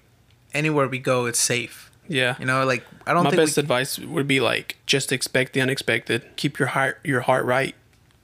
anywhere 0.54 0.88
we 0.88 0.98
go, 0.98 1.26
it's 1.26 1.38
safe. 1.40 1.90
Yeah. 2.08 2.36
You 2.38 2.46
know, 2.46 2.64
like 2.64 2.84
I 3.06 3.12
don't 3.12 3.24
My 3.24 3.30
think 3.30 3.42
best 3.42 3.56
we, 3.56 3.60
advice 3.62 3.98
would 3.98 4.26
be 4.26 4.40
like 4.40 4.76
just 4.86 5.12
expect 5.12 5.52
the 5.52 5.60
unexpected. 5.60 6.22
Keep 6.36 6.58
your 6.58 6.68
heart 6.68 6.98
your 7.04 7.20
heart 7.20 7.44
right. 7.44 7.74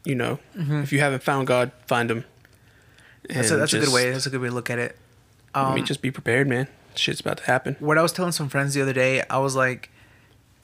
You 0.04 0.14
know, 0.14 0.38
if 0.54 0.92
you 0.92 1.00
haven't 1.00 1.22
found 1.22 1.46
God, 1.46 1.72
find 1.86 2.10
him. 2.10 2.24
Mm-hmm. 3.28 3.34
that's 3.34 3.50
a, 3.50 3.56
that's 3.56 3.72
a 3.72 3.80
good 3.80 3.92
way. 3.92 4.10
That's 4.10 4.26
a 4.26 4.30
good 4.30 4.40
way 4.40 4.48
to 4.48 4.54
look 4.54 4.68
at 4.70 4.78
it. 4.78 4.96
I 5.54 5.68
Um, 5.68 5.74
mean, 5.74 5.84
just 5.86 6.02
be 6.02 6.10
prepared, 6.10 6.46
man. 6.46 6.68
Shit's 6.94 7.20
about 7.20 7.38
to 7.38 7.44
happen. 7.44 7.76
what 7.80 7.96
I 7.98 8.02
was 8.02 8.12
telling 8.12 8.32
some 8.32 8.48
friends 8.48 8.74
the 8.74 8.82
other 8.82 8.92
day, 8.92 9.22
I 9.30 9.38
was 9.38 9.56
like, 9.56 9.90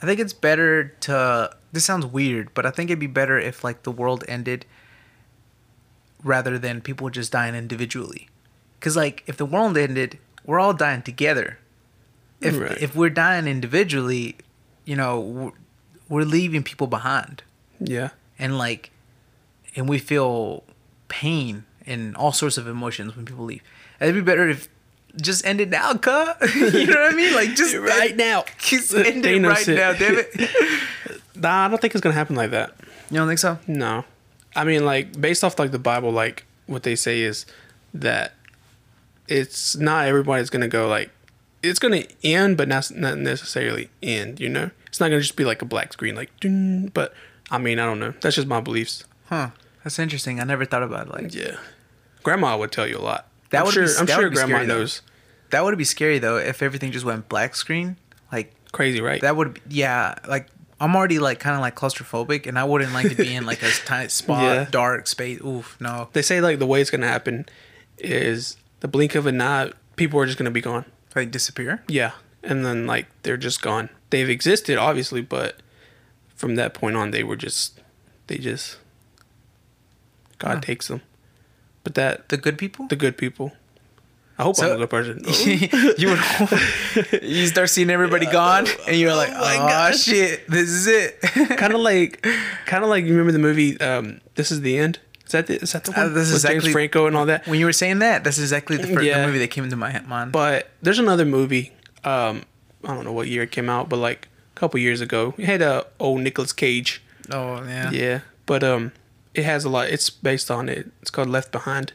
I 0.02 0.06
think 0.06 0.20
it's 0.20 0.32
better 0.34 0.88
to. 1.00 1.54
This 1.72 1.84
sounds 1.84 2.04
weird, 2.06 2.52
but 2.54 2.66
I 2.66 2.70
think 2.70 2.90
it'd 2.90 2.98
be 3.00 3.06
better 3.06 3.38
if 3.38 3.62
like 3.64 3.82
the 3.84 3.90
world 3.92 4.24
ended 4.28 4.64
rather 6.22 6.58
than 6.58 6.80
people 6.80 7.08
just 7.10 7.32
dying 7.32 7.54
individually. 7.54 8.28
Cause 8.80 8.96
like 8.96 9.22
if 9.26 9.36
the 9.36 9.46
world 9.46 9.76
ended, 9.76 10.18
we're 10.50 10.58
all 10.58 10.74
dying 10.74 11.00
together. 11.02 11.58
If 12.40 12.58
Right. 12.58 12.76
if 12.82 12.96
we're 12.96 13.10
dying 13.10 13.46
individually, 13.46 14.34
you 14.84 14.96
know, 14.96 15.20
we're, 15.20 15.52
we're 16.08 16.24
leaving 16.24 16.62
people 16.64 16.88
behind, 16.88 17.42
Yeah. 17.78 18.08
and 18.38 18.58
like, 18.58 18.90
and 19.76 19.88
we 19.88 19.98
feel 19.98 20.64
pain 21.08 21.64
and 21.86 22.16
all 22.16 22.32
sorts 22.32 22.58
of 22.58 22.66
emotions 22.66 23.14
when 23.14 23.24
people 23.26 23.44
leave. 23.44 23.62
It'd 24.00 24.14
be 24.16 24.20
better 24.20 24.48
if 24.48 24.68
just 25.20 25.44
end 25.46 25.60
it 25.60 25.68
now, 25.70 25.94
cuh. 25.94 26.34
you 26.56 26.86
know 26.86 27.00
what 27.00 27.12
I 27.12 27.14
mean? 27.14 27.34
Like 27.34 27.54
just 27.54 27.76
Right 27.94 28.16
now. 28.16 28.44
Just 28.58 28.92
end 28.94 29.24
it 29.24 29.42
right 29.46 29.68
now, 29.68 29.92
damn 29.92 30.18
it. 30.18 30.50
Nah, 31.36 31.66
I 31.66 31.68
don't 31.68 31.80
think 31.80 31.94
it's 31.94 32.00
gonna 32.02 32.14
happen 32.14 32.34
like 32.36 32.50
that. 32.50 32.74
You 33.10 33.18
don't 33.18 33.28
think 33.28 33.38
so? 33.40 33.58
No. 33.66 34.04
I 34.56 34.64
mean, 34.64 34.84
like 34.84 35.20
based 35.20 35.44
off 35.44 35.58
like 35.58 35.70
the 35.72 35.78
Bible, 35.78 36.10
like 36.12 36.44
what 36.66 36.82
they 36.82 36.96
say 36.96 37.20
is 37.22 37.46
that 37.94 38.34
it's 39.30 39.76
not 39.76 40.06
everybody's 40.06 40.50
gonna 40.50 40.68
go 40.68 40.88
like 40.88 41.10
it's 41.62 41.78
gonna 41.78 42.04
end, 42.24 42.56
but 42.56 42.68
not 42.68 42.90
not 42.94 43.18
necessarily 43.18 43.90
end. 44.02 44.40
You 44.40 44.48
know, 44.48 44.70
it's 44.86 45.00
not 45.00 45.08
gonna 45.08 45.20
just 45.20 45.36
be 45.36 45.44
like 45.44 45.62
a 45.62 45.66
black 45.66 45.92
screen, 45.92 46.14
like. 46.16 46.30
But 46.92 47.14
I 47.50 47.58
mean, 47.58 47.78
I 47.78 47.86
don't 47.86 48.00
know. 48.00 48.12
That's 48.20 48.36
just 48.36 48.48
my 48.48 48.60
beliefs. 48.60 49.04
Huh. 49.26 49.50
That's 49.84 49.98
interesting. 49.98 50.40
I 50.40 50.44
never 50.44 50.64
thought 50.64 50.82
about 50.82 51.06
it 51.08 51.12
like 51.14 51.34
Yeah, 51.34 51.56
Grandma 52.22 52.56
would 52.58 52.70
tell 52.72 52.86
you 52.86 52.98
a 52.98 53.00
lot. 53.00 53.26
That 53.50 53.60
I'm 53.60 53.64
would 53.66 53.74
sure. 53.74 53.86
be- 53.86 53.92
I'm 53.98 54.06
that 54.06 54.14
sure 54.14 54.24
would 54.24 54.34
Grandma 54.34 54.56
scary, 54.56 54.66
knows. 54.66 55.02
that 55.50 55.64
would 55.64 55.78
be 55.78 55.84
scary 55.84 56.18
though 56.18 56.36
if 56.36 56.62
everything 56.62 56.92
just 56.92 57.04
went 57.06 57.28
black 57.28 57.54
screen. 57.56 57.96
Like 58.32 58.52
Crazy, 58.72 59.00
right? 59.00 59.20
that 59.22 59.36
would 59.36 59.60
yeah, 59.68 60.14
like 60.28 60.46
I'm 60.80 60.94
already 60.96 61.18
like 61.18 61.40
kind 61.40 61.54
of 61.56 61.60
like 61.60 61.74
claustrophobic 61.76 62.46
and 62.46 62.58
I 62.58 62.64
wouldn't 62.64 62.92
like 62.92 63.08
to 63.10 63.14
be 63.16 63.34
in 63.34 63.44
like 63.46 63.62
a 63.62 63.70
tight 63.84 64.10
spot, 64.10 64.42
Yeah. 64.42 64.66
dark 64.70 65.06
space. 65.06 65.40
Oof, 65.42 65.76
no. 65.80 66.08
they 66.12 66.22
say 66.22 66.40
like 66.40 66.58
the 66.58 66.66
way 66.66 66.80
it's 66.80 66.90
gonna 66.90 67.08
happen 67.08 67.46
is 67.98 68.56
the 68.80 68.88
blink 68.88 69.14
of 69.14 69.26
an 69.26 69.40
eye, 69.40 69.72
people 69.96 70.18
are 70.20 70.26
just 70.26 70.38
gonna 70.38 70.50
be 70.50 70.60
gone. 70.60 70.84
Like 71.14 71.30
disappear? 71.30 71.82
Yeah, 71.88 72.12
and 72.42 72.64
then 72.64 72.86
like 72.86 73.06
they're 73.22 73.36
just 73.36 73.62
gone. 73.62 73.88
They've 74.10 74.28
existed 74.30 74.76
obviously, 74.78 75.20
but 75.22 75.56
from 76.34 76.56
that 76.56 76.74
point 76.74 76.96
on, 76.96 77.10
they 77.10 77.22
were 77.24 77.36
just 77.36 77.80
they 78.26 78.38
just 78.38 78.78
God 80.38 80.62
takes 80.62 80.88
them. 80.88 81.02
But 81.84 81.94
that 81.94 82.28
The 82.28 82.36
good 82.36 82.58
people. 82.58 82.86
the 82.88 82.96
good 82.96 83.16
people. 83.16 83.52
I 84.38 84.42
hope 84.44 84.56
I'm 84.58 84.68
So- 84.68 84.74
a 84.74 84.78
good 84.78 84.90
person. 84.90 85.22
you 85.98 86.08
would 86.10 87.22
you 87.22 87.46
start 87.46 87.68
seeing 87.68 87.90
everybody 87.90 88.24
gone, 88.26 88.66
and 88.88 88.96
you're 88.96 89.14
like, 89.14 89.28
Oh 89.30 89.40
my 89.40 89.56
oh 89.56 89.68
God." 89.68 89.94
shit, 89.96 90.46
this 90.48 90.68
is 90.70 90.86
it. 90.86 91.20
kind 91.58 91.74
of 91.74 91.80
like, 91.80 92.22
kind 92.66 92.82
of 92.82 92.88
like 92.88 93.04
you 93.04 93.10
remember 93.10 93.32
the 93.32 93.38
movie. 93.38 93.78
Um, 93.80 94.20
this 94.36 94.50
is 94.50 94.62
the 94.62 94.78
end. 94.78 94.98
Is 95.30 95.32
that 95.32 95.46
the, 95.46 95.62
is 95.62 95.72
that 95.72 95.84
the 95.84 95.92
Uh, 95.92 96.04
one? 96.06 96.14
this 96.14 96.28
is 96.30 96.42
With 96.42 96.50
James 96.52 96.72
Franco 96.72 97.06
and 97.06 97.16
all 97.16 97.26
that. 97.26 97.46
when 97.46 97.60
you 97.60 97.66
were 97.66 97.72
saying 97.72 98.00
that, 98.00 98.24
that's 98.24 98.38
exactly 98.38 98.76
the 98.76 98.88
first 98.88 99.04
Yeah. 99.06 99.24
movie 99.24 99.38
that 99.38 99.48
came 99.48 99.62
into 99.62 99.76
my 99.76 100.00
mind. 100.00 100.32
But 100.32 100.70
there's 100.82 100.98
another 100.98 101.24
movie. 101.24 101.72
Um, 102.02 102.42
I 102.84 102.88
don't 102.94 103.04
know 103.04 103.12
what 103.12 103.28
year 103.28 103.44
it 103.44 103.52
came 103.52 103.70
out, 103.70 103.88
but 103.88 103.98
like 103.98 104.26
a 104.56 104.58
couple 104.58 104.80
years 104.80 105.00
ago, 105.00 105.34
it 105.38 105.44
had 105.44 105.62
a 105.62 105.86
old 106.00 106.22
Nicolas 106.22 106.52
Cage. 106.52 107.00
oh 107.30 107.62
yeah, 107.62 107.90
Yeah, 107.92 108.20
but 108.46 108.64
um, 108.64 108.90
it 109.34 109.44
has 109.44 109.64
a 109.64 109.68
lot. 109.68 109.88
It's 109.88 110.10
based 110.10 110.50
on 110.50 110.68
it. 110.68 110.90
It's 111.00 111.10
called 111.12 111.28
Left 111.28 111.52
Behind, 111.52 111.92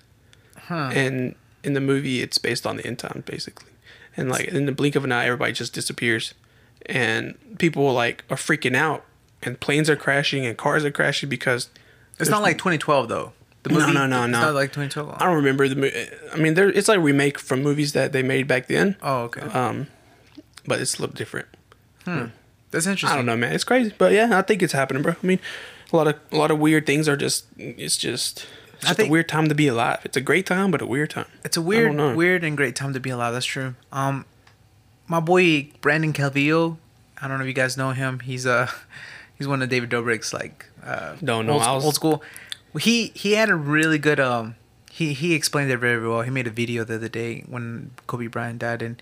Huh. 0.70 0.92
and 0.94 1.36
in 1.62 1.74
the 1.74 1.82
movie, 1.82 2.22
it's 2.22 2.38
based 2.38 2.66
on 2.66 2.78
the 2.78 2.88
end 2.88 3.00
time 3.00 3.24
basically. 3.26 3.72
And 4.16 4.30
like 4.30 4.46
in 4.48 4.66
the 4.66 4.72
blink 4.72 4.96
of 4.96 5.04
an 5.04 5.12
eye, 5.12 5.26
everybody 5.26 5.52
just 5.52 5.74
disappears, 5.74 6.34
and 6.86 7.36
people 7.58 7.92
like 7.92 8.24
are 8.30 8.38
freaking 8.38 8.76
out, 8.78 9.04
and 9.44 9.60
planes 9.60 9.90
are 9.90 9.98
crashing 9.98 10.46
and 10.46 10.56
cars 10.58 10.86
are 10.86 10.92
crashing 10.92 11.28
because 11.28 11.68
it's 12.20 12.30
not 12.30 12.42
like 12.42 12.58
2012 12.58 13.08
though. 13.10 13.34
The 13.64 13.70
No, 13.72 13.80
movie, 13.80 13.94
no, 13.94 14.06
no, 14.06 14.24
it's 14.26 14.32
no. 14.32 14.42
not 14.42 14.54
like 14.54 14.70
2012. 14.74 15.16
I 15.20 15.26
don't 15.26 15.36
remember 15.38 15.68
the 15.68 15.76
movie. 15.76 16.08
I 16.32 16.38
mean, 16.38 16.54
there 16.54 16.70
it's 16.70 16.88
like 16.88 16.98
a 16.98 17.02
remake 17.02 17.40
from 17.40 17.64
movies 17.64 17.94
that 17.94 18.12
they 18.12 18.22
made 18.24 18.48
back 18.48 18.68
then, 18.68 18.96
oh, 19.02 19.24
okay. 19.24 19.42
um, 19.42 19.88
but 20.68 20.80
it's 20.80 20.98
a 20.98 21.02
little 21.02 21.16
different. 21.16 21.48
That's 22.06 22.86
interesting. 22.88 23.10
I 23.10 23.16
don't 23.16 23.26
know, 23.26 23.36
man. 23.38 23.54
It's 23.54 23.64
crazy, 23.64 23.94
but 23.98 24.12
yeah, 24.12 24.38
I 24.38 24.42
think 24.42 24.62
it's 24.62 24.74
happening, 24.74 25.02
bro. 25.02 25.14
I 25.22 25.26
mean, 25.26 25.40
a 25.92 25.96
lot 25.96 26.08
of 26.08 26.16
a 26.32 26.36
lot 26.36 26.52
of 26.52 26.60
weird 26.60 26.86
things 26.86 27.08
are 27.08 27.18
just. 27.18 27.46
It's 27.58 27.98
just. 27.98 28.46
It's 28.76 28.84
just 28.88 28.98
think- 28.98 29.08
a 29.08 29.12
weird 29.12 29.30
time 29.30 29.48
to 29.50 29.56
be 29.56 29.68
alive. 29.68 30.00
It's 30.04 30.18
a 30.18 30.22
great 30.22 30.46
time, 30.46 30.70
but 30.70 30.82
a 30.82 30.86
weird 30.86 31.10
time. 31.10 31.28
It's 31.44 31.56
a 31.58 31.62
weird, 31.62 31.96
weird 32.16 32.44
and 32.44 32.58
great 32.58 32.76
time 32.76 32.94
to 32.94 33.00
be 33.00 33.10
alive. 33.10 33.34
That's 33.34 33.46
true. 33.46 33.76
Um, 33.94 34.26
my 35.08 35.20
boy 35.22 35.70
Brandon 35.82 36.12
Calvillo. 36.14 36.78
I 37.22 37.28
don't 37.30 37.38
know 37.38 37.44
if 37.46 37.48
you 37.48 37.54
guys 37.54 37.78
know 37.78 37.92
him. 37.92 38.20
He's 38.20 38.46
uh 38.46 38.70
he's 39.38 39.48
one 39.48 39.62
of 39.62 39.70
David 39.70 39.90
Dobrik's 39.90 40.34
like 40.34 40.66
uh 40.84 41.16
Don't 41.24 41.46
know. 41.46 41.54
old, 41.54 41.62
I 41.62 41.74
was- 41.74 41.86
old 41.86 41.96
school. 41.96 42.24
He 42.80 43.12
he 43.16 43.34
had 43.34 43.50
a 43.50 43.56
really 43.56 43.98
good 43.98 44.20
um 44.20 44.56
he 44.92 45.14
he 45.14 45.34
explained 45.34 45.72
it 45.72 45.78
very 45.78 46.06
well. 46.08 46.22
He 46.22 46.30
made 46.32 46.48
a 46.48 46.52
video 46.52 46.84
the 46.84 46.96
other 46.96 47.10
day 47.10 47.44
when 47.48 47.92
Kobe 48.08 48.28
Bryant 48.28 48.60
died 48.60 48.82
and 48.82 49.02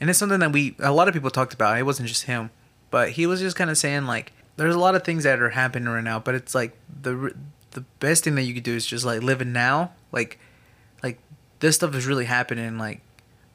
and 0.00 0.10
it's 0.10 0.18
something 0.18 0.40
that 0.40 0.52
we 0.52 0.74
a 0.78 0.92
lot 0.92 1.08
of 1.08 1.14
people 1.14 1.30
talked 1.30 1.54
about. 1.54 1.78
It 1.78 1.84
wasn't 1.84 2.08
just 2.08 2.24
him, 2.24 2.50
but 2.90 3.10
he 3.10 3.26
was 3.26 3.40
just 3.40 3.56
kind 3.56 3.70
of 3.70 3.78
saying 3.78 4.04
like 4.06 4.32
there's 4.56 4.74
a 4.74 4.78
lot 4.78 4.94
of 4.94 5.02
things 5.04 5.24
that 5.24 5.40
are 5.40 5.50
happening 5.50 5.88
right 5.88 6.04
now, 6.04 6.18
but 6.18 6.34
it's 6.34 6.54
like 6.54 6.76
the 7.02 7.34
the 7.72 7.80
best 7.98 8.24
thing 8.24 8.34
that 8.36 8.42
you 8.42 8.54
could 8.54 8.62
do 8.62 8.74
is 8.74 8.86
just 8.86 9.04
like 9.04 9.22
living 9.22 9.52
now, 9.52 9.92
like 10.12 10.38
like 11.02 11.18
this 11.60 11.76
stuff 11.76 11.94
is 11.94 12.06
really 12.06 12.24
happening 12.26 12.76
like 12.78 13.00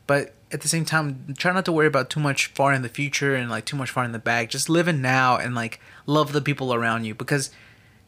but 0.08 0.34
at 0.52 0.62
the 0.62 0.68
same 0.68 0.86
time 0.86 1.34
try 1.38 1.54
not 1.54 1.66
to 1.66 1.72
worry 1.72 1.88
about 1.88 2.10
too 2.10 2.20
much 2.20 2.48
far 2.48 2.74
in 2.74 2.82
the 2.82 2.90
future 2.90 3.36
and 3.36 3.50
like 3.50 3.66
too 3.66 3.78
much 3.78 3.90
far 3.90 4.04
in 4.04 4.12
the 4.12 4.20
back. 4.20 4.50
Just 4.50 4.70
live 4.70 4.88
in 4.88 5.02
now 5.02 5.38
and 5.38 5.54
like 5.56 5.80
love 6.06 6.34
the 6.34 6.42
people 6.42 6.74
around 6.74 7.06
you 7.06 7.14
because 7.14 7.52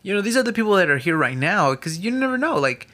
you 0.02 0.14
know 0.14 0.22
these 0.22 0.36
are 0.36 0.44
the 0.44 0.54
people 0.54 0.74
that 0.74 0.90
are 0.90 0.98
here 0.98 1.18
right 1.18 1.38
now 1.38 1.72
because 1.72 2.00
you 2.00 2.10
never 2.12 2.38
know 2.38 2.56
like 2.56 2.88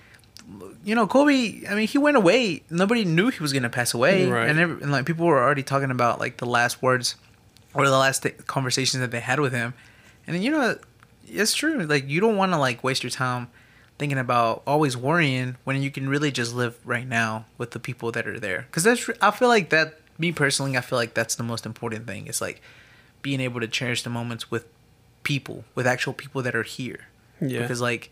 you 0.83 0.95
know 0.95 1.05
kobe 1.07 1.61
i 1.69 1.75
mean 1.75 1.87
he 1.87 1.97
went 1.97 2.17
away. 2.17 2.63
Nobody 2.69 3.05
knew 3.05 3.29
he 3.29 3.41
was 3.41 3.53
gonna 3.53 3.69
pass 3.69 3.93
away. 3.93 4.29
Right. 4.29 4.49
and, 4.49 4.59
every, 4.59 4.81
and 4.81 4.91
like 4.91 5.05
people 5.05 5.25
were 5.25 5.41
already 5.41 5.63
talking 5.63 5.91
about 5.91 6.19
like 6.19 6.37
the 6.37 6.45
last 6.45 6.81
words 6.81 7.15
or 7.73 7.85
the 7.85 7.97
last 7.97 8.23
th- 8.23 8.37
conversations 8.47 9.01
that 9.01 9.11
they 9.11 9.19
had 9.19 9.39
with 9.39 9.53
him. 9.53 9.73
And 10.25 10.43
you 10.43 10.51
know 10.51 10.77
it's 11.27 11.53
true. 11.53 11.83
Like 11.83 12.09
you 12.09 12.19
don't 12.19 12.35
want 12.35 12.51
to 12.51 12.57
like 12.57 12.83
waste 12.83 13.03
your 13.03 13.11
time 13.11 13.49
thinking 13.97 14.17
about 14.17 14.61
always 14.67 14.95
worrying 14.95 15.55
when 15.63 15.81
you 15.81 15.89
can 15.91 16.07
really 16.07 16.31
just 16.31 16.53
live 16.53 16.77
right 16.85 17.07
now 17.07 17.45
with 17.57 17.71
the 17.71 17.79
people 17.79 18.11
that 18.11 18.27
are 18.27 18.39
there 18.39 18.67
because 18.69 18.83
that's 18.83 19.09
i 19.21 19.31
feel 19.31 19.47
like 19.47 19.69
that 19.69 19.99
me 20.19 20.31
personally 20.31 20.77
i 20.77 20.81
feel 20.81 20.97
like 20.99 21.13
that's 21.13 21.35
the 21.35 21.43
most 21.43 21.65
important 21.65 22.05
thing 22.05 22.27
it's 22.27 22.41
like 22.41 22.61
being 23.21 23.39
able 23.41 23.59
to 23.59 23.67
cherish 23.67 24.03
the 24.03 24.09
moments 24.09 24.51
with 24.51 24.65
people 25.23 25.63
with 25.75 25.87
actual 25.87 26.13
people 26.13 26.41
that 26.41 26.55
are 26.55 26.63
here 26.63 27.07
Yeah. 27.41 27.61
because 27.61 27.81
like 27.81 28.11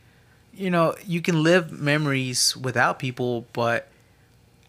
you 0.53 0.69
know 0.69 0.95
you 1.05 1.21
can 1.21 1.43
live 1.43 1.71
memories 1.71 2.55
without 2.57 2.97
people 2.99 3.45
but 3.53 3.87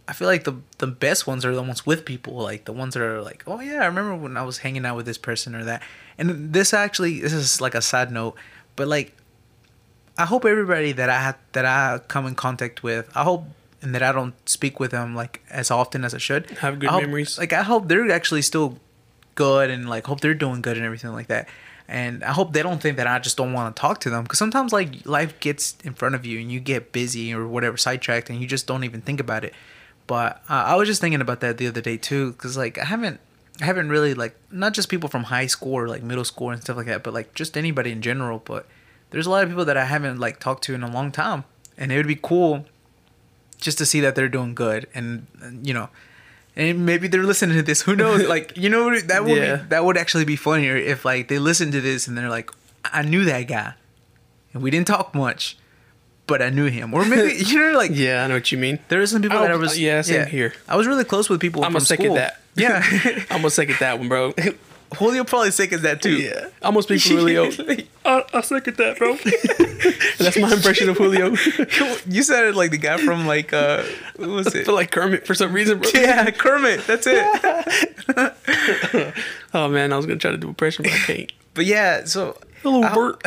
I 0.09 0.13
feel 0.13 0.29
like 0.29 0.45
the 0.45 0.55
the 0.79 0.87
best 0.87 1.27
ones 1.27 1.45
are 1.45 1.53
the 1.53 1.63
ones 1.65 1.85
with 1.85 2.05
people, 2.05 2.35
like 2.35 2.65
the 2.65 2.73
ones 2.73 2.95
that 2.95 3.03
are 3.03 3.21
like, 3.23 3.43
oh 3.49 3.59
yeah, 3.59 3.83
I 3.83 3.87
remember 3.87 4.15
when 4.15 4.37
I 4.37 4.45
was 4.45 4.59
hanging 4.59 4.87
out 4.87 4.95
with 4.95 5.05
this 5.05 5.19
person 5.19 5.53
or 5.57 5.65
that. 5.65 5.83
And 6.17 6.53
this 6.53 6.73
actually, 6.73 7.19
this 7.23 7.33
is 7.33 7.61
like 7.61 7.75
a 7.75 7.83
side 7.83 8.13
note, 8.13 8.37
but 8.77 8.87
like, 8.87 9.17
I 10.19 10.25
hope 10.25 10.45
everybody 10.45 10.93
that 10.93 11.11
I 11.11 11.35
that 11.53 11.65
I 11.65 12.01
come 12.09 12.27
in 12.27 12.35
contact 12.35 12.83
with, 12.83 13.11
I 13.15 13.25
hope 13.25 13.45
and 13.83 13.95
that 13.95 14.03
I 14.03 14.13
don't 14.13 14.35
speak 14.49 14.81
with 14.81 14.91
them 14.91 15.15
like 15.15 15.43
as 15.51 15.71
often 15.71 16.05
as 16.05 16.15
I 16.15 16.19
should. 16.19 16.51
Have 16.59 16.79
good 16.79 16.91
hope- 16.91 17.03
memories. 17.03 17.39
Like 17.39 17.53
I 17.53 17.63
hope 17.63 17.89
they're 17.89 18.11
actually 18.11 18.43
still 18.43 18.79
good 19.35 19.71
and 19.71 19.89
like 19.89 20.07
hope 20.07 20.21
they're 20.21 20.35
doing 20.35 20.63
good 20.63 20.77
and 20.77 20.85
everything 20.85 21.13
like 21.13 21.29
that. 21.29 21.49
And 21.89 22.25
I 22.25 22.33
hope 22.33 22.53
they 22.53 22.63
don't 22.63 22.81
think 22.81 22.97
that 22.97 23.07
I 23.07 23.21
just 23.21 23.37
don't 23.37 23.53
want 23.53 23.77
to 23.77 23.81
talk 23.81 24.01
to 24.01 24.11
them 24.11 24.25
because 24.25 24.39
sometimes 24.41 24.73
like 24.73 25.07
life 25.07 25.39
gets 25.39 25.77
in 25.85 25.95
front 25.95 26.17
of 26.17 26.27
you 26.27 26.41
and 26.41 26.51
you 26.51 26.59
get 26.59 26.91
busy 26.91 27.33
or 27.33 27.47
whatever 27.47 27.77
sidetracked 27.77 28.29
and 28.29 28.41
you 28.41 28.47
just 28.49 28.67
don't 28.67 28.83
even 28.83 29.03
think 29.03 29.21
about 29.21 29.45
it. 29.45 29.55
But 30.09 30.43
uh, 30.49 30.65
I 30.67 30.75
was 30.77 30.89
just 30.89 31.01
thinking 31.01 31.21
about 31.21 31.41
that 31.41 31.59
the 31.59 31.69
other 31.69 31.81
day 31.81 31.97
too 31.97 32.33
because 32.33 32.57
like 32.57 32.79
I 32.79 32.85
haven't 32.85 33.21
I 33.61 33.65
haven't 33.65 33.89
really 33.89 34.15
like 34.15 34.35
not 34.51 34.73
just 34.73 34.89
people 34.89 35.09
from 35.09 35.25
high 35.25 35.47
school 35.47 35.75
or 35.75 35.89
like 35.89 36.03
middle 36.03 36.25
school 36.25 36.51
and 36.51 36.61
stuff 36.61 36.77
like 36.77 36.87
that, 36.87 37.03
but 37.05 37.15
like 37.15 37.35
just 37.35 37.57
anybody 37.57 37.93
in 37.93 38.03
general. 38.03 38.43
But 38.45 38.67
there's 39.11 39.27
a 39.27 39.31
lot 39.31 39.43
of 39.45 39.49
people 39.49 39.65
that 39.65 39.77
I 39.77 39.85
haven't 39.85 40.19
like 40.19 40.41
talked 40.41 40.65
to 40.65 40.75
in 40.75 40.83
a 40.83 40.91
long 40.91 41.11
time, 41.13 41.45
and 41.79 41.93
it 41.93 41.97
would 41.97 42.07
be 42.09 42.19
cool 42.21 42.65
just 43.59 43.79
to 43.79 43.87
see 43.87 44.01
that 44.01 44.15
they're 44.15 44.29
doing 44.29 44.55
good 44.55 44.87
and 44.95 45.27
you 45.63 45.73
know 45.73 45.89
and 46.57 46.85
maybe 46.85 47.09
they're 47.09 47.25
listening 47.25 47.57
to 47.57 47.63
this 47.63 47.81
who 47.83 47.97
knows 47.97 48.23
like 48.29 48.55
you 48.55 48.69
know 48.69 48.95
that 49.01 49.25
would 49.25 49.37
Yeah. 49.39 49.57
be, 49.57 49.63
that 49.71 49.83
would 49.85 49.97
actually 49.97 50.27
be 50.27 50.37
funnier 50.37 50.77
if 50.77 51.07
like 51.07 51.29
they 51.29 51.39
listen 51.39 51.71
to 51.73 51.81
this 51.81 52.07
and 52.07 52.19
they're 52.19 52.29
like 52.29 52.51
i 52.85 53.01
knew 53.01 53.25
that 53.25 53.43
guy 53.49 53.73
and 54.53 54.63
we 54.63 54.71
didn't 54.71 54.87
talk 54.87 55.15
much 55.15 55.57
but 56.27 56.43
i 56.43 56.51
knew 56.51 56.67
him 56.67 56.93
or 56.93 57.07
maybe 57.07 57.35
you 57.47 57.59
know 57.59 57.79
like 57.79 57.93
Yeah, 57.95 58.25
I 58.25 58.27
know 58.27 58.35
what 58.35 58.53
you 58.53 58.59
mean. 58.59 58.79
there 58.89 59.01
are 59.01 59.07
some 59.07 59.23
people 59.23 59.39
Oh, 59.39 59.41
that 59.41 59.51
i 59.51 59.55
oh, 59.55 59.59
was 59.59 59.79
yeah, 59.79 60.03
same 60.03 60.27
here. 60.27 60.53
i 60.69 60.77
was 60.77 60.87
really 60.87 61.05
close 61.05 61.31
with 61.31 61.41
people 61.41 61.65
I'm 61.65 61.73
gonna 61.73 61.81
second 61.85 62.05
school. 62.07 62.17
that. 62.17 62.43
yeah 62.57 62.83
I'm 63.31 63.39
gonna 63.39 63.49
second 63.51 63.77
that 63.81 63.99
one, 63.99 64.09
bro. 64.09 64.35
Julio 64.95 65.25
probably 65.25 65.51
seconds 65.51 65.83
that 65.83 66.01
too 66.01 66.17
Yeah, 66.19 66.47
I'm 66.63 66.73
gonna 66.75 66.83
speak 66.83 67.03
for 67.03 67.09
Julio. 67.11 67.45
I, 68.05 68.25
I 68.33 68.41
second 68.41 68.77
that, 68.77 68.99
bro. 68.99 69.15
That's 70.25 70.39
my 70.39 70.53
impression 70.53 70.89
of 70.89 70.97
Julio. 70.97 71.31
you 72.09 72.23
sounded 72.23 72.55
like 72.55 72.71
the 72.71 72.79
guy 72.79 72.97
from 72.99 73.27
like 73.27 73.53
uh 73.53 73.83
what 74.17 74.29
was 74.29 74.55
I 74.55 74.61
it 74.61 74.67
feel 74.67 74.75
like 74.75 74.91
Kermit 74.93 75.27
for 75.27 75.35
some 75.35 75.53
reason, 75.53 75.79
bro. 75.81 75.91
yeah 75.95 76.31
kermit 76.31 76.87
that's 76.87 77.07
it 77.07 77.25
Oh 79.55 79.69
man, 79.69 79.93
I 79.93 79.97
was 79.97 80.07
gonna 80.07 80.19
try 80.19 80.31
to 80.31 80.37
do 80.37 80.49
impression, 80.49 80.85
but 80.85 80.93
I 80.93 80.99
can't. 80.99 81.33
but 81.55 81.65
yeah 81.67 82.05
so 82.05 82.39
Hello, 82.63 82.83
I- 82.83 82.95
Bert. 82.95 83.21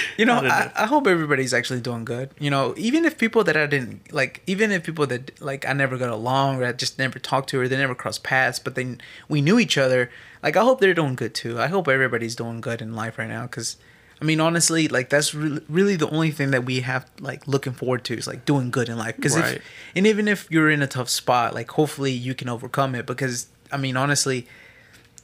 You 0.18 0.26
know, 0.26 0.34
I. 0.34 0.70
I, 0.76 0.86
hope 0.86 1.06
everybody's 1.06 1.54
actually 1.54 1.80
doing 1.80 2.04
good. 2.04 2.30
You 2.38 2.50
know, 2.50 2.74
even 2.76 3.04
if 3.04 3.16
people 3.16 3.44
that 3.44 3.56
I 3.56 3.66
didn't 3.66 4.12
like, 4.12 4.42
even 4.46 4.70
if 4.70 4.84
people 4.84 5.06
that 5.06 5.40
like 5.40 5.66
I 5.66 5.72
never 5.72 5.96
got 5.96 6.10
along 6.10 6.60
or 6.60 6.66
I 6.66 6.72
just 6.72 6.98
never 6.98 7.18
talked 7.18 7.48
to 7.50 7.60
or 7.60 7.66
they 7.66 7.76
never 7.76 7.94
crossed 7.94 8.22
paths, 8.22 8.58
but 8.58 8.74
then 8.74 9.00
we 9.28 9.40
knew 9.40 9.58
each 9.58 9.78
other. 9.78 10.10
Like, 10.42 10.56
I 10.56 10.62
hope 10.62 10.80
they're 10.80 10.94
doing 10.94 11.14
good 11.14 11.34
too. 11.34 11.58
I 11.58 11.68
hope 11.68 11.88
everybody's 11.88 12.36
doing 12.36 12.60
good 12.60 12.82
in 12.82 12.94
life 12.94 13.16
right 13.16 13.28
now. 13.28 13.42
Because, 13.42 13.76
I 14.20 14.24
mean, 14.24 14.40
honestly, 14.40 14.86
like 14.88 15.08
that's 15.08 15.34
really, 15.34 15.62
really 15.68 15.96
the 15.96 16.10
only 16.10 16.30
thing 16.30 16.50
that 16.50 16.64
we 16.64 16.80
have 16.80 17.10
like 17.20 17.46
looking 17.48 17.72
forward 17.72 18.04
to 18.04 18.14
is 18.16 18.26
like 18.26 18.44
doing 18.44 18.70
good 18.70 18.88
in 18.88 18.98
life. 18.98 19.16
Because 19.16 19.36
Right. 19.36 19.56
if 19.56 19.62
and 19.96 20.06
even 20.06 20.28
if 20.28 20.46
you're 20.50 20.70
in 20.70 20.82
a 20.82 20.86
tough 20.86 21.08
spot, 21.08 21.54
like 21.54 21.70
hopefully 21.70 22.12
you 22.12 22.34
can 22.34 22.48
overcome 22.48 22.94
it. 22.94 23.06
Because 23.06 23.46
I 23.72 23.76
mean, 23.78 23.96
honestly, 23.96 24.46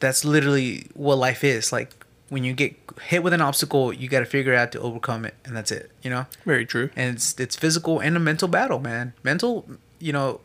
that's 0.01 0.25
literally 0.25 0.87
what 0.95 1.19
life 1.19 1.45
is. 1.45 1.73
Like 1.73 1.93
when 2.29 2.45
you 2.45 2.53
get 2.53 2.77
hit 3.03 3.23
with 3.23 3.33
an 3.33 3.41
obstacle, 3.41 3.93
you 3.93 4.09
got 4.09 4.21
to 4.21 4.27
figure 4.27 4.55
out 4.55 4.73
to 4.73 4.81
overcome 4.81 5.25
it, 5.25 5.35
and 5.45 5.57
that's 5.57 5.71
it. 5.73 5.91
You 6.03 6.11
know, 6.11 6.27
Very 6.45 6.67
true. 6.67 6.91
and 6.97 7.15
it's 7.17 7.39
it's 7.39 7.57
physical 7.57 8.01
and 8.01 8.17
a 8.17 8.21
mental 8.21 8.49
battle, 8.49 8.79
man. 8.81 9.15
Mental, 9.23 9.67
you 9.99 10.13
know, 10.13 10.41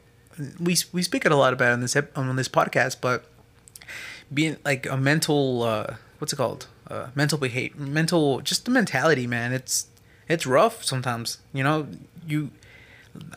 we 0.59 0.77
we 0.91 1.01
speak 1.03 1.25
it 1.25 1.31
a 1.31 1.35
lot 1.35 1.53
about 1.53 1.73
on 1.73 1.81
this 1.81 1.95
on 2.15 2.35
this 2.35 2.47
podcast, 2.49 2.97
but 3.01 3.25
being 4.33 4.57
like 4.65 4.85
a 4.87 4.97
mental, 4.97 5.63
uh, 5.63 5.95
what's 6.19 6.33
it 6.33 6.37
called? 6.37 6.67
Uh, 6.89 7.07
mental 7.15 7.37
behavior, 7.37 7.79
mental, 7.79 8.41
just 8.41 8.65
the 8.65 8.71
mentality, 8.71 9.27
man. 9.27 9.53
It's 9.53 9.87
it's 10.27 10.45
rough 10.45 10.83
sometimes. 10.83 11.37
You 11.53 11.63
know, 11.63 11.87
you. 12.27 12.51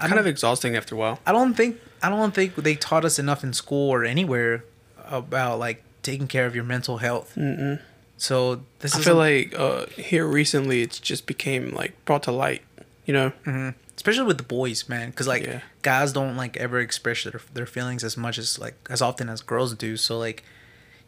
I 0.00 0.08
Kind 0.08 0.18
of 0.18 0.26
exhausting 0.26 0.74
after 0.74 0.94
a 0.94 0.98
while. 0.98 1.18
I 1.26 1.32
don't 1.32 1.52
think 1.54 1.78
I 2.02 2.08
don't 2.08 2.34
think 2.34 2.54
they 2.54 2.74
taught 2.76 3.04
us 3.04 3.18
enough 3.18 3.44
in 3.44 3.52
school 3.52 3.90
or 3.90 4.04
anywhere 4.04 4.64
about 5.04 5.58
like 5.58 5.82
taking 6.02 6.26
care 6.28 6.46
of 6.46 6.54
your 6.54 6.64
mental 6.64 6.96
health. 6.98 7.34
Mm-mm. 7.36 7.80
So 8.18 8.62
this 8.80 8.94
I 8.94 8.98
is 9.00 9.04
feel 9.04 9.16
a- 9.16 9.24
like 9.42 9.54
uh, 9.58 9.86
here 9.96 10.26
recently 10.26 10.82
it's 10.82 10.98
just 10.98 11.26
became 11.26 11.70
like 11.72 11.92
brought 12.04 12.22
to 12.24 12.32
light. 12.32 12.62
You 13.04 13.12
know, 13.12 13.72
especially 13.96 14.24
with 14.24 14.36
the 14.38 14.42
boys, 14.42 14.88
man, 14.88 15.10
because 15.10 15.28
like 15.28 15.44
Yeah. 15.44 15.60
guys 15.82 16.12
don't 16.12 16.36
like 16.36 16.56
ever 16.56 16.80
express 16.80 17.22
their 17.24 17.40
their 17.54 17.66
feelings 17.66 18.02
as 18.02 18.16
much 18.16 18.36
as 18.38 18.58
like 18.58 18.74
as 18.90 19.00
often 19.00 19.28
as 19.28 19.42
girls 19.42 19.74
do. 19.74 19.96
So 19.96 20.18
like, 20.18 20.42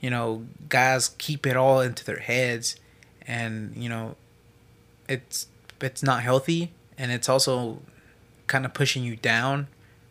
you 0.00 0.11
know, 0.11 0.47
guys 0.69 1.09
keep 1.19 1.45
it 1.47 1.57
all 1.57 1.81
into 1.81 2.05
their 2.05 2.19
heads, 2.21 2.77
and 3.27 3.75
you 3.77 3.88
know, 3.88 4.15
it's 5.09 5.49
it's 5.81 6.03
not 6.03 6.23
healthy 6.23 6.73
and 6.97 7.11
it's 7.12 7.29
also 7.29 7.81
kind 8.49 8.65
of 8.65 8.75
pushing 8.75 9.03
you 9.03 9.17
down 9.17 9.67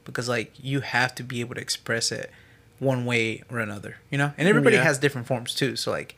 because 0.06 0.27
like 0.30 0.51
you 0.62 0.80
have 0.82 1.13
to 1.16 1.24
be 1.24 1.39
able 1.42 1.56
to 1.56 1.62
express 1.62 2.12
it 2.12 2.32
one 2.80 3.06
way 3.06 3.44
or 3.50 3.60
another, 3.60 3.98
you 4.10 4.18
know? 4.18 4.32
And 4.38 4.48
everybody 4.48 4.75
Yeah. 4.77 4.84
has 4.84 4.98
different 4.98 5.25
forms 5.27 5.54
too. 5.56 5.75
So 5.75 5.92
like 5.92 6.16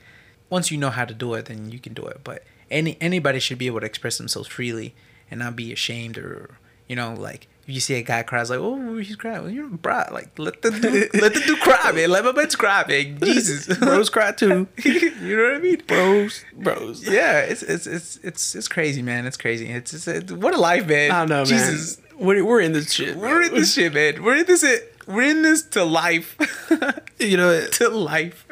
once 0.50 0.72
you 0.72 0.78
know 0.78 0.90
how 0.90 1.06
to 1.06 1.14
do 1.14 1.34
it, 1.34 1.46
then 1.46 1.72
you 1.72 1.80
can 1.80 1.94
do 1.94 2.06
it. 2.06 2.22
But 2.24 2.44
any 2.72 2.98
anybody 3.02 3.40
should 3.40 3.58
be 3.58 3.68
able 3.68 3.80
to 3.80 3.86
express 3.86 4.18
themselves 4.18 4.48
freely 4.48 4.96
and 5.30 5.40
not 5.40 5.56
be 5.56 5.72
ashamed 5.72 6.18
or 6.18 6.58
you 6.88 6.96
know 6.96 7.14
like 7.14 7.48
if 7.64 7.76
you 7.76 7.80
see 7.80 7.96
a 7.96 8.02
guy 8.02 8.24
cries 8.24 8.50
like 8.50 8.60
oh 8.60 8.98
he's 8.98 9.16
crying. 9.16 9.42
Well, 9.42 9.52
you 9.52 9.64
know 9.64 9.78
bro 9.78 10.06
like 10.12 10.38
let 10.38 10.62
the 10.62 10.72
dude, 10.72 11.14
let 11.22 11.34
the 11.34 11.42
dude 11.42 11.60
cry 11.60 11.92
man. 11.92 12.10
Let 12.10 12.26
my 12.26 12.32
man 12.32 12.50
cry 12.50 12.86
man. 12.88 13.20
Jesus. 13.24 13.78
Bros 13.78 14.10
cry 14.10 14.32
too. 14.32 14.68
you 14.84 15.38
know 15.38 15.44
what 15.44 15.54
I 15.56 15.60
mean? 15.60 15.84
Bros, 15.88 16.44
bros. 16.54 17.08
yeah 17.08 17.40
it's 17.42 17.64
it's 17.64 17.88
it's 17.88 18.18
it's 18.18 18.56
it's 18.56 18.68
crazy 18.68 19.02
man. 19.02 19.26
It's 19.26 19.38
crazy. 19.38 19.68
It's, 19.68 19.94
it's, 19.94 20.08
it's 20.08 20.32
what 20.32 20.54
a 20.54 20.60
life 20.60 20.88
man. 20.88 21.12
I 21.12 21.20
don't 21.20 21.30
know, 21.30 21.46
Jesus. 21.46 21.98
Man. 22.00 22.06
We're, 22.20 22.44
we're 22.44 22.60
in 22.60 22.74
this 22.74 22.92
shit. 22.92 23.16
we're 23.16 23.44
in 23.44 23.54
this 23.54 23.74
shit 23.74 23.94
man. 23.94 24.22
We're 24.22 24.38
in 24.38 24.46
this 24.46 24.66
we're 25.10 25.30
in 25.30 25.42
this 25.42 25.64
to 25.76 25.84
life 25.84 26.38
You 27.20 27.36
know, 27.38 27.66
to 27.80 27.90
life 27.90 28.46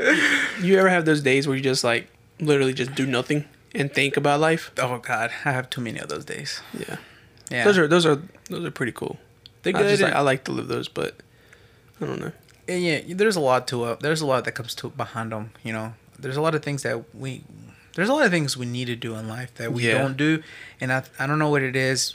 you 0.61 0.77
ever 0.79 0.89
have 0.89 1.05
those 1.05 1.21
days 1.21 1.47
where 1.47 1.55
you 1.55 1.63
just 1.63 1.83
like 1.83 2.07
literally 2.39 2.73
just 2.73 2.93
do 2.95 3.05
nothing 3.05 3.45
and 3.73 3.93
think 3.93 4.17
about 4.17 4.39
life? 4.39 4.71
oh 4.79 4.97
god 4.99 5.29
I 5.45 5.51
have 5.51 5.69
too 5.69 5.81
many 5.81 5.99
of 5.99 6.09
those 6.09 6.25
days 6.25 6.61
Yeah. 6.73 6.97
yeah 7.49 7.63
Those 7.65 7.77
are 7.77 7.87
those 7.87 8.05
are 8.05 8.21
those 8.49 8.65
are 8.65 8.71
pretty 8.71 8.91
cool. 8.91 9.15
they're 9.63 9.75
I 9.77 9.83
just 9.83 10.01
like, 10.03 10.13
I 10.13 10.21
like 10.21 10.43
to 10.45 10.51
live 10.51 10.67
those, 10.67 10.87
but 10.89 11.15
I 12.01 12.05
don't 12.05 12.19
know. 12.19 12.31
And 12.67 12.83
yeah, 12.83 12.99
there's 13.15 13.35
a 13.37 13.39
lot 13.51 13.67
to 13.69 13.85
it. 13.85 13.99
There's 14.01 14.21
a 14.21 14.25
lot 14.25 14.43
that 14.45 14.51
comes 14.53 14.75
to 14.75 14.89
behind 14.89 15.31
them. 15.31 15.51
You 15.63 15.71
know, 15.73 15.93
there's 16.19 16.35
a 16.37 16.41
lot 16.41 16.53
of 16.55 16.61
things 16.63 16.83
that 16.83 17.15
we, 17.15 17.41
there's 17.95 18.09
a 18.09 18.13
lot 18.13 18.25
of 18.25 18.31
things 18.31 18.55
we 18.57 18.65
need 18.65 18.85
to 18.85 18.95
do 18.95 19.15
in 19.15 19.27
life 19.27 19.53
that 19.55 19.71
we 19.73 19.87
Yeah. 19.87 19.97
don't 19.99 20.15
do, 20.17 20.43
and 20.81 20.91
I, 20.91 21.03
I 21.19 21.27
don't 21.27 21.39
know 21.39 21.49
what 21.49 21.63
it 21.63 21.75
is. 21.75 22.13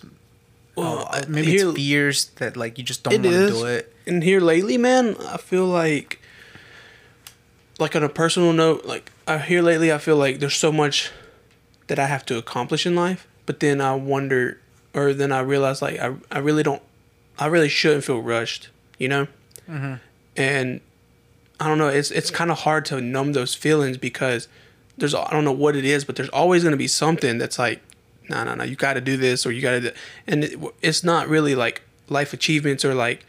Well, 0.77 1.09
Uh, 1.11 1.23
maybe 1.29 1.49
here- 1.53 1.69
it's 1.69 1.77
fears 1.77 2.25
that 2.37 2.57
like 2.57 2.77
you 2.79 2.85
just 2.85 3.03
don't 3.03 3.15
want 3.15 3.25
to 3.25 3.49
do 3.49 3.65
it. 3.67 3.92
And 4.07 4.23
here 4.25 4.41
lately, 4.41 4.77
man, 4.79 5.17
I 5.29 5.37
feel 5.37 5.67
like, 5.67 6.21
like 7.79 7.95
on 7.95 8.03
a 8.03 8.09
personal 8.09 8.53
note, 8.53 8.85
like 8.85 9.11
I 9.27 9.39
here 9.39 9.63
lately, 9.63 9.93
I 9.93 9.99
feel 9.99 10.17
like 10.17 10.39
there's 10.41 10.57
so 10.57 10.73
much 10.73 11.11
that 11.87 11.99
I 11.99 12.07
have 12.07 12.25
to 12.27 12.39
accomplish 12.39 12.87
in 12.87 12.95
life. 12.95 13.27
But 13.47 13.61
then 13.61 13.81
I 13.81 13.95
wonder, 13.95 14.61
or 14.95 15.13
then 15.13 15.33
I 15.33 15.41
realize 15.41 15.83
like 15.83 15.99
I, 15.99 16.15
I 16.31 16.39
really 16.39 16.63
don't, 16.63 16.83
I 17.39 17.47
really 17.47 17.69
shouldn't 17.69 18.05
feel 18.05 18.21
rushed, 18.21 18.69
you 18.99 19.09
know. 19.09 19.27
Mm-hmm. 19.69 19.95
And 20.37 20.81
I 21.61 21.69
don't 21.69 21.79
know. 21.79 21.89
It's 21.89 22.11
it's 22.11 22.31
kind 22.31 22.51
of 22.51 22.61
hard 22.61 22.85
to 22.87 23.01
numb 23.01 23.35
those 23.35 23.55
feelings 23.55 23.97
because 23.97 24.49
there's 24.97 25.15
I 25.15 25.31
don't 25.31 25.45
know 25.45 25.53
what 25.53 25.77
it 25.77 25.85
is, 25.85 26.05
but 26.05 26.17
there's 26.17 26.29
always 26.31 26.65
gonna 26.65 26.77
be 26.77 26.89
something 26.89 27.39
that's 27.39 27.59
like, 27.59 27.81
no, 28.29 28.43
no, 28.45 28.55
no, 28.55 28.65
you 28.65 28.77
got 28.77 28.95
to 28.95 29.01
do 29.01 29.17
this 29.17 29.47
or 29.47 29.53
you 29.53 29.63
got 29.63 29.81
to, 29.81 29.95
and 30.27 30.45
it, 30.45 30.59
it's 30.81 31.05
not 31.05 31.29
really 31.29 31.55
like 31.55 31.83
life 32.09 32.33
achievements 32.33 32.85
or 32.85 32.95
like 32.95 33.25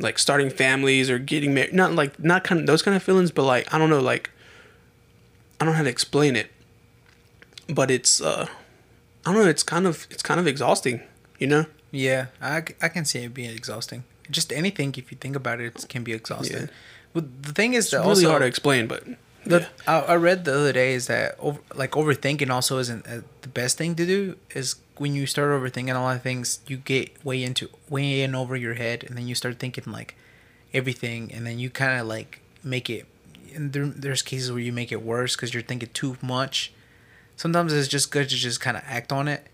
like 0.00 0.18
starting 0.18 0.50
families 0.50 1.10
or 1.10 1.18
getting 1.18 1.54
married. 1.54 1.72
Not 1.72 1.92
like 1.92 2.18
not 2.22 2.44
kind 2.44 2.60
of 2.60 2.66
those 2.66 2.82
kind 2.82 2.96
of 2.96 3.02
feelings, 3.02 3.30
but 3.30 3.44
like 3.44 3.72
I 3.72 3.78
don't 3.78 3.90
know, 3.90 4.00
like 4.00 4.30
I 5.60 5.64
don't 5.64 5.72
know 5.72 5.76
how 5.78 5.84
to 5.84 5.90
explain 5.90 6.36
it, 6.36 6.50
but 7.68 7.90
it's 7.90 8.20
uh 8.20 8.46
I 9.26 9.32
don't 9.32 9.42
know. 9.42 9.48
It's 9.48 9.62
kind 9.62 9.86
of 9.86 10.06
it's 10.10 10.22
kind 10.22 10.38
of 10.40 10.46
exhausting, 10.46 11.00
you 11.38 11.46
know. 11.46 11.66
Yeah, 11.90 12.26
I, 12.42 12.64
I 12.82 12.88
can 12.88 13.04
see 13.04 13.20
it 13.20 13.32
being 13.32 13.50
exhausting. 13.50 14.02
Just 14.28 14.52
anything, 14.52 14.94
if 14.96 15.12
you 15.12 15.18
think 15.18 15.36
about 15.36 15.60
it, 15.60 15.76
it 15.76 15.88
can 15.88 16.02
be 16.02 16.12
exhausting. 16.12 16.62
Yeah. 16.62 16.66
But 17.12 17.42
the 17.44 17.52
thing 17.52 17.74
is 17.74 17.86
It's 17.86 17.92
really 17.92 18.06
also 18.06 18.30
hard 18.30 18.42
to 18.42 18.46
explain, 18.46 18.88
but 18.88 19.04
The, 19.46 19.60
yeah. 19.60 19.68
I, 19.86 20.00
I 20.00 20.16
read 20.16 20.44
the 20.44 20.54
other 20.54 20.72
day 20.72 20.94
is 20.94 21.06
that 21.08 21.36
over, 21.38 21.60
like 21.74 21.92
overthinking 21.92 22.50
also 22.50 22.78
isn't 22.78 23.06
uh, 23.06 23.20
the 23.42 23.48
best 23.48 23.76
thing 23.78 23.94
to 23.96 24.06
do. 24.06 24.36
Is 24.54 24.76
when 24.96 25.14
you 25.14 25.26
start 25.26 25.50
overthinking 25.50 25.94
a 25.94 25.98
lot 26.00 26.16
of 26.16 26.22
things, 26.22 26.60
you 26.66 26.76
get 26.78 27.24
way 27.24 27.42
into 27.42 27.68
way 27.88 28.22
in 28.22 28.34
over 28.34 28.56
your 28.56 28.74
head, 28.74 29.04
and 29.04 29.16
then 29.16 29.26
you 29.28 29.34
start 29.34 29.58
thinking 29.58 29.84
like 29.92 30.14
everything, 30.72 31.30
and 31.32 31.46
then 31.46 31.58
you 31.58 31.70
kind 31.70 32.00
of 32.00 32.06
like 32.06 32.40
make 32.62 32.88
it. 32.90 33.06
And 33.54 33.72
there, 33.72 33.86
there's 33.86 34.22
cases 34.22 34.50
where 34.50 34.60
you 34.60 34.72
make 34.72 34.90
it 34.90 35.02
worse 35.02 35.36
because 35.36 35.54
you're 35.54 35.62
thinking 35.62 35.90
too 35.92 36.16
much. 36.22 36.72
Sometimes 37.36 37.72
it's 37.72 37.88
just 37.88 38.10
good 38.10 38.28
to 38.28 38.34
just 38.36 38.60
kind 38.60 38.76
of 38.76 38.82
act 38.86 39.12
on 39.12 39.28
it. 39.28 39.46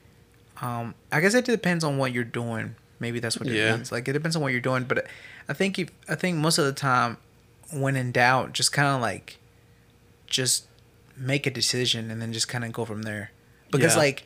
Um, 0.63 0.95
I 1.11 1.21
guess 1.21 1.35
it 1.35 1.45
depends 1.47 1.83
on 1.85 1.99
what 1.99 2.13
you're 2.13 2.25
doing. 2.25 2.77
Maybe 2.99 3.19
that's 3.21 3.39
what 3.39 3.49
it 3.49 3.55
Yeah. 3.55 3.75
means. 3.77 3.91
Like 3.91 4.07
it 4.09 4.13
depends 4.13 4.37
on 4.37 4.43
what 4.43 4.53
you're 4.53 4.61
doing, 4.61 4.85
but 4.85 5.07
I 5.49 5.53
think 5.55 5.79
if 5.79 5.89
I 6.09 6.15
think 6.15 6.37
most 6.39 6.59
of 6.59 6.65
the 6.67 6.73
time, 6.73 7.17
when 7.73 7.97
in 7.97 8.13
doubt, 8.13 8.53
just 8.53 8.73
kind 8.73 8.89
of 8.89 9.01
like 9.01 9.39
just 10.31 10.67
make 11.17 11.47
a 11.47 11.51
decision 11.51 12.11
and 12.11 12.23
then 12.23 12.33
just 12.33 12.49
kind 12.49 12.65
of 12.65 12.73
go 12.73 12.85
from 12.87 13.03
there. 13.03 13.31
Because 13.71 13.95
Yeah. 13.95 14.01
like 14.03 14.25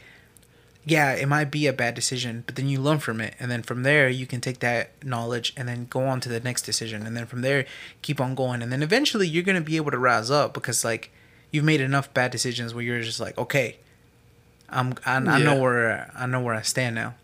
yeah, 0.87 1.13
it 1.15 1.27
might 1.29 1.51
be 1.51 1.67
a 1.67 1.73
bad 1.73 1.95
decision, 1.95 2.45
but 2.45 2.57
then 2.57 2.69
you 2.69 2.79
learn 2.79 2.99
from 2.99 3.19
it 3.19 3.35
and 3.41 3.51
then 3.51 3.63
from 3.63 3.85
there 3.85 4.09
you 4.11 4.27
can 4.27 4.41
take 4.43 4.59
that 4.61 4.91
knowledge 5.03 5.55
and 5.57 5.67
then 5.67 5.87
go 5.89 6.05
on 6.05 6.21
to 6.21 6.29
the 6.29 6.41
next 6.41 6.63
decision 6.63 7.07
and 7.07 7.17
then 7.17 7.25
from 7.25 7.41
there 7.41 7.65
keep 8.03 8.21
on 8.21 8.35
going 8.35 8.61
and 8.63 8.71
then 8.71 8.83
eventually 8.83 9.27
you're 9.27 9.43
going 9.43 9.57
to 9.57 9.63
be 9.63 9.77
able 9.77 9.91
to 9.91 9.97
rise 9.99 10.31
up 10.31 10.53
because 10.53 10.85
like 10.85 11.11
you've 11.51 11.65
made 11.65 11.81
enough 11.81 12.13
bad 12.13 12.31
decisions 12.31 12.75
where 12.75 12.85
you're 12.85 13.01
just 13.01 13.19
like, 13.19 13.37
okay, 13.39 13.79
I'm 14.69 14.95
I, 15.07 15.17
I 15.17 15.39
know 15.43 15.59
where 15.61 16.11
I 16.15 16.27
know 16.27 16.41
where 16.41 16.55
I 16.55 16.63
stand 16.63 16.95
now. 16.95 17.15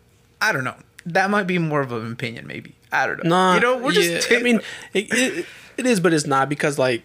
I 0.41 0.51
don't 0.51 0.63
know. 0.63 0.75
That 1.05 1.29
might 1.29 1.45
be 1.47 1.57
more 1.59 1.81
of 1.81 1.91
an 1.91 2.11
opinion 2.11 2.47
maybe. 2.47 2.75
I 2.91 3.05
don't 3.07 3.23
know. 3.23 3.29
Nah, 3.29 3.53
you 3.55 3.59
know, 3.61 3.77
we're 3.77 3.91
just 3.91 4.29
yeah, 4.31 4.37
I 4.37 4.41
mean, 4.41 4.59
it, 4.93 5.07
it, 5.11 5.45
it 5.77 5.85
is, 5.85 5.99
but 5.99 6.13
it's 6.13 6.25
not 6.25 6.49
because 6.49 6.79
like 6.79 7.03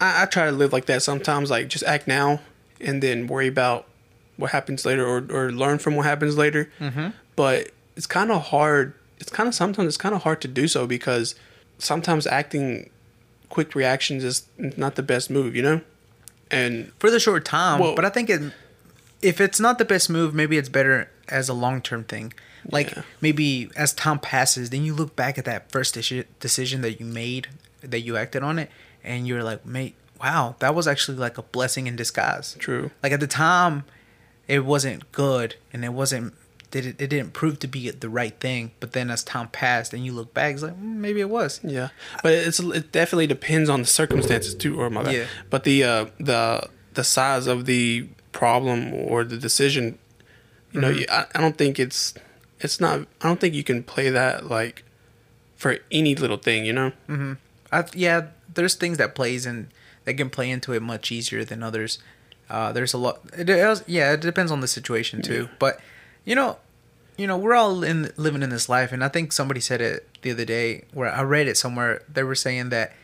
I, 0.00 0.22
I 0.22 0.26
try 0.26 0.46
to 0.46 0.52
live 0.52 0.72
like 0.72 0.86
that 0.86 1.02
sometimes. 1.02 1.50
Like 1.50 1.68
just 1.68 1.84
act 1.84 2.06
now 2.08 2.40
and 2.80 3.02
then 3.02 3.26
worry 3.26 3.48
about 3.48 3.86
what 4.36 4.50
happens 4.52 4.84
later, 4.86 5.06
or 5.06 5.24
or 5.30 5.50
learn 5.52 5.78
from 5.78 5.96
what 5.96 6.06
happens 6.06 6.36
later. 6.36 6.70
Mm-hmm. 6.80 7.08
But 7.36 7.70
it's 7.96 8.06
kind 8.06 8.30
of 8.30 8.46
hard. 8.46 8.94
It's 9.18 9.30
kind 9.30 9.48
of 9.48 9.54
sometimes 9.54 9.88
it's 9.88 9.96
kind 9.96 10.14
of 10.14 10.22
hard 10.22 10.40
to 10.42 10.48
do 10.48 10.68
so 10.68 10.86
because 10.86 11.34
sometimes 11.78 12.26
acting 12.26 12.90
quick 13.48 13.74
reactions 13.74 14.22
is 14.24 14.46
not 14.58 14.94
the 14.94 15.02
best 15.02 15.30
move, 15.30 15.56
you 15.56 15.62
know. 15.62 15.80
And 16.50 16.92
for 16.98 17.10
the 17.10 17.18
short 17.20 17.44
time. 17.44 17.80
Well- 17.80 17.94
but 17.94 18.04
I 18.04 18.10
think 18.10 18.30
it, 18.30 18.52
if 19.22 19.40
it's 19.40 19.58
not 19.60 19.78
the 19.78 19.84
best 19.84 20.08
move, 20.08 20.34
maybe 20.34 20.56
it's 20.56 20.68
better 20.68 21.10
as 21.28 21.48
a 21.48 21.54
long 21.54 21.80
term 21.82 22.04
thing. 22.04 22.32
Like 22.70 22.94
Yeah. 22.94 23.02
maybe 23.20 23.70
as 23.76 23.92
time 23.92 24.18
passes, 24.18 24.70
then 24.70 24.84
you 24.84 24.94
look 24.94 25.16
back 25.16 25.38
at 25.38 25.44
that 25.46 25.70
first 25.72 25.94
deci- 25.94 26.26
decision 26.40 26.80
that 26.82 27.00
you 27.00 27.06
made, 27.06 27.48
that 27.80 28.00
you 28.00 28.16
acted 28.16 28.42
on 28.42 28.58
it, 28.58 28.70
and 29.04 29.26
you're 29.26 29.42
like, 29.42 29.64
mate, 29.64 29.94
wow, 30.20 30.56
that 30.58 30.74
was 30.74 30.86
actually 30.88 31.18
like 31.18 31.38
a 31.38 31.42
blessing 31.42 31.86
in 31.86 31.96
disguise. 31.96 32.56
True. 32.58 32.90
Like 33.02 33.12
at 33.12 33.20
the 33.20 33.26
time, 33.26 33.84
it 34.46 34.64
wasn't 34.64 35.10
good, 35.12 35.56
and 35.72 35.84
it 35.84 35.92
wasn't. 35.92 36.34
Did 36.70 36.84
it, 36.84 37.00
it 37.00 37.08
didn't 37.08 37.32
prove 37.32 37.58
to 37.60 37.66
be 37.66 37.90
the 37.90 38.10
right 38.10 38.38
thing, 38.40 38.72
but 38.78 38.92
then 38.92 39.10
as 39.10 39.24
time 39.24 39.48
passed 39.48 39.94
and 39.94 40.04
you 40.04 40.12
look 40.12 40.34
back, 40.34 40.52
it's 40.52 40.62
like 40.62 40.74
mm, 40.74 40.96
maybe 40.96 41.20
it 41.20 41.30
was. 41.30 41.60
Yeah, 41.64 41.88
but 42.22 42.32
it's 42.32 42.60
it 42.60 42.92
definitely 42.92 43.26
depends 43.26 43.70
on 43.70 43.80
the 43.80 43.86
circumstances 43.86 44.54
too, 44.54 44.78
or 44.78 44.90
my 44.90 45.02
bad. 45.02 45.14
Yeah. 45.14 45.26
But 45.48 45.64
the 45.64 45.84
uh, 45.84 46.06
the 46.20 46.68
the 46.92 47.04
size 47.04 47.46
of 47.46 47.64
the 47.64 48.06
problem 48.32 48.92
or 48.92 49.24
the 49.24 49.38
decision, 49.38 49.98
you 50.72 50.80
know, 50.82 50.90
you, 50.90 51.06
I, 51.10 51.24
I 51.34 51.40
don't 51.40 51.56
think 51.56 51.78
it's 51.78 52.12
it's 52.60 52.80
not. 52.80 53.00
I 53.22 53.28
don't 53.28 53.40
think 53.40 53.54
you 53.54 53.64
can 53.64 53.82
play 53.82 54.10
that 54.10 54.46
like 54.50 54.84
for 55.56 55.78
any 55.90 56.14
little 56.14 56.36
thing, 56.36 56.66
you 56.66 56.74
know. 56.74 56.92
I, 57.72 57.84
yeah, 57.94 58.26
there's 58.54 58.74
things 58.74 58.98
that 58.98 59.14
plays 59.14 59.46
and 59.46 59.68
that 60.04 60.14
can 60.14 60.30
play 60.30 60.50
into 60.50 60.72
it 60.72 60.80
much 60.82 61.12
easier 61.12 61.44
than 61.44 61.62
others. 61.62 61.98
Uh, 62.48 62.72
there's 62.72 62.94
a 62.94 62.98
lot. 62.98 63.20
It, 63.36 63.48
it, 63.50 63.82
yeah, 63.86 64.12
it 64.12 64.20
depends 64.20 64.50
on 64.50 64.60
the 64.60 64.68
situation 64.68 65.20
too. 65.22 65.48
But 65.58 65.80
you 66.24 66.34
know, 66.34 66.56
you 67.16 67.26
know, 67.26 67.36
we're 67.36 67.54
all 67.54 67.82
in 67.84 68.12
living 68.16 68.42
in 68.42 68.50
this 68.50 68.68
life, 68.68 68.92
and 68.92 69.04
I 69.04 69.08
think 69.08 69.32
somebody 69.32 69.60
said 69.60 69.80
it 69.80 70.06
the 70.22 70.30
other 70.30 70.44
day 70.44 70.84
where 70.92 71.10
I 71.12 71.22
read 71.22 71.46
it 71.48 71.56
somewhere. 71.56 72.02
They 72.12 72.22
were 72.22 72.34
saying 72.34 72.70
that 72.70 72.94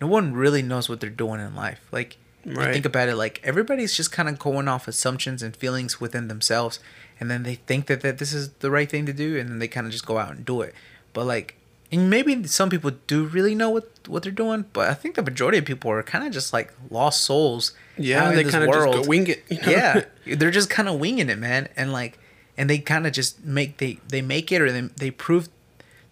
no 0.00 0.06
one 0.06 0.34
really 0.34 0.62
knows 0.62 0.88
what 0.88 1.00
they're 1.00 1.10
doing 1.10 1.40
in 1.40 1.54
life. 1.54 1.80
Like, 1.92 2.16
you 2.44 2.54
Right. 2.54 2.72
think 2.72 2.84
about 2.86 3.08
it, 3.10 3.16
like 3.16 3.38
everybody's 3.44 3.94
just 3.94 4.10
kind 4.12 4.28
of 4.28 4.38
going 4.38 4.66
off 4.66 4.88
assumptions 4.88 5.42
and 5.42 5.54
feelings 5.54 6.00
within 6.00 6.28
themselves, 6.28 6.80
and 7.18 7.30
then 7.30 7.42
they 7.42 7.56
think 7.56 7.86
that, 7.86 8.00
that 8.00 8.16
this 8.18 8.32
is 8.32 8.48
the 8.60 8.70
right 8.70 8.88
thing 8.90 9.04
to 9.06 9.12
do, 9.12 9.38
and 9.38 9.48
then 9.50 9.58
they 9.60 9.68
kind 9.68 9.86
of 9.86 9.92
just 9.92 10.06
go 10.06 10.16
out 10.18 10.30
and 10.34 10.44
do 10.44 10.62
it. 10.62 10.74
But 11.12 11.26
like, 11.26 11.56
and 11.92 12.08
maybe 12.10 12.46
some 12.46 12.70
people 12.70 12.92
do 13.06 13.24
really 13.26 13.54
know 13.54 13.70
what 13.70 13.90
what 14.06 14.22
they're 14.22 14.32
doing, 14.32 14.64
but 14.72 14.88
I 14.88 14.94
think 14.94 15.14
the 15.16 15.22
majority 15.22 15.58
of 15.58 15.64
people 15.64 15.90
are 15.90 16.02
kind 16.02 16.24
of 16.26 16.32
just 16.32 16.52
like 16.52 16.72
lost 16.90 17.22
souls. 17.22 17.72
Yeah, 17.98 18.32
they 18.32 18.44
kind 18.44 18.64
of 18.64 18.70
just 18.70 18.86
go 18.86 19.02
wing 19.08 19.26
it. 19.26 19.44
You 19.48 19.60
know? 19.60 19.70
Yeah, 19.70 20.04
they're 20.36 20.50
just 20.50 20.70
kind 20.70 20.88
of 20.88 20.98
winging 20.98 21.28
it, 21.28 21.38
man, 21.38 21.68
and 21.76 21.92
like, 21.92 22.18
and 22.56 22.68
they 22.70 22.78
kind 22.78 23.06
of 23.06 23.12
just 23.12 23.44
make 23.44 23.78
they 23.78 23.98
they 24.08 24.22
make 24.22 24.50
it 24.52 24.60
or 24.62 24.70
they 24.72 24.82
they 24.82 25.10
prove 25.10 25.48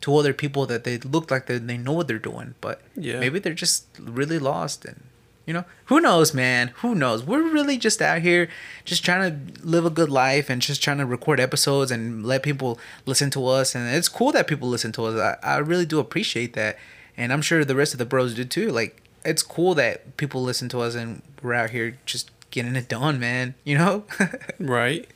to 0.01 0.17
other 0.17 0.33
people 0.33 0.64
that 0.67 0.85
they 0.85 0.99
look 0.99 1.31
like 1.31 1.47
they 1.47 1.59
they 1.59 1.77
know 1.79 1.93
what 1.93 2.09
they're 2.09 2.19
doing, 2.19 2.55
but 2.61 2.83
Yeah. 2.97 3.19
maybe 3.21 3.38
they're 3.38 3.55
just 3.55 3.87
really 3.99 4.38
lost 4.38 4.85
and. 4.85 5.03
You 5.48 5.54
know, 5.54 5.64
who 5.87 5.98
knows, 5.98 6.34
man? 6.34 6.72
Who 6.82 6.94
knows? 6.94 7.24
We're 7.24 7.40
really 7.40 7.78
just 7.78 8.02
out 8.02 8.20
here, 8.20 8.50
just 8.84 9.02
trying 9.02 9.30
to 9.56 9.66
live 9.66 9.87
a 9.87 9.90
good 9.90 10.11
life 10.11 10.50
and 10.50 10.61
just 10.61 10.82
trying 10.82 10.98
to 10.98 11.06
record 11.06 11.40
episodes 11.40 11.90
and 11.90 12.22
let 12.22 12.42
people 12.42 12.78
listen 13.06 13.30
to 13.30 13.46
us. 13.46 13.74
And 13.74 13.88
it's 13.88 14.11
cool 14.11 14.30
that 14.32 14.46
people 14.46 14.68
listen 14.68 14.92
to 14.92 15.06
us. 15.06 15.38
I, 15.42 15.54
I 15.54 15.56
really 15.56 15.87
do 15.87 16.00
appreciate 16.00 16.52
that, 16.52 16.76
and 17.16 17.32
I'm 17.32 17.40
sure 17.40 17.64
the 17.64 17.74
rest 17.74 17.94
of 17.94 17.98
the 17.98 18.04
bros 18.04 18.34
do 18.34 18.44
too. 18.44 18.68
Like, 18.68 19.02
it's 19.24 19.42
cool 19.42 19.74
that 19.76 20.18
people 20.18 20.42
listen 20.42 20.68
to 20.68 20.80
us 20.80 20.94
and 20.94 21.22
we're 21.42 21.54
out 21.54 21.70
here 21.70 21.96
just 22.04 22.30
getting 22.50 22.76
it 22.76 22.87
done, 22.90 23.18
man. 23.18 23.54
You 23.64 23.78
know. 23.78 24.04
Right. 24.61 25.08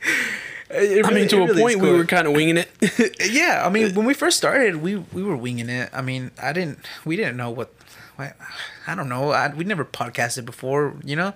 It 0.71 1.05
I 1.05 1.11
mean, 1.11 1.29
to 1.29 1.43
a 1.43 1.47
really 1.47 1.61
point, 1.61 1.77
is 1.77 1.83
we 1.83 1.93
were 1.93 2.07
kind 2.07 2.27
of 2.27 2.33
winging 2.33 2.57
it. 2.57 2.71
yeah 3.31 3.63
i 3.67 3.69
mean 3.69 3.95
when 3.95 4.07
we 4.07 4.15
first 4.15 4.39
started 4.39 4.77
we 4.77 4.97
we 4.97 5.23
were 5.23 5.37
winging 5.37 5.69
it 5.69 5.91
i 5.93 6.01
mean 6.01 6.31
i 6.43 6.53
didn't 6.53 6.79
we 7.05 7.17
didn't 7.17 7.37
know 7.37 7.51
what 7.51 7.75
I, 8.19 8.33
I 8.87 8.95
don't 8.95 9.09
know. 9.09 9.31
I, 9.31 9.49
we 9.55 9.65
never 9.65 9.85
podcasted 9.85 10.45
before 10.45 10.95
you 11.05 11.17
know? 11.17 11.33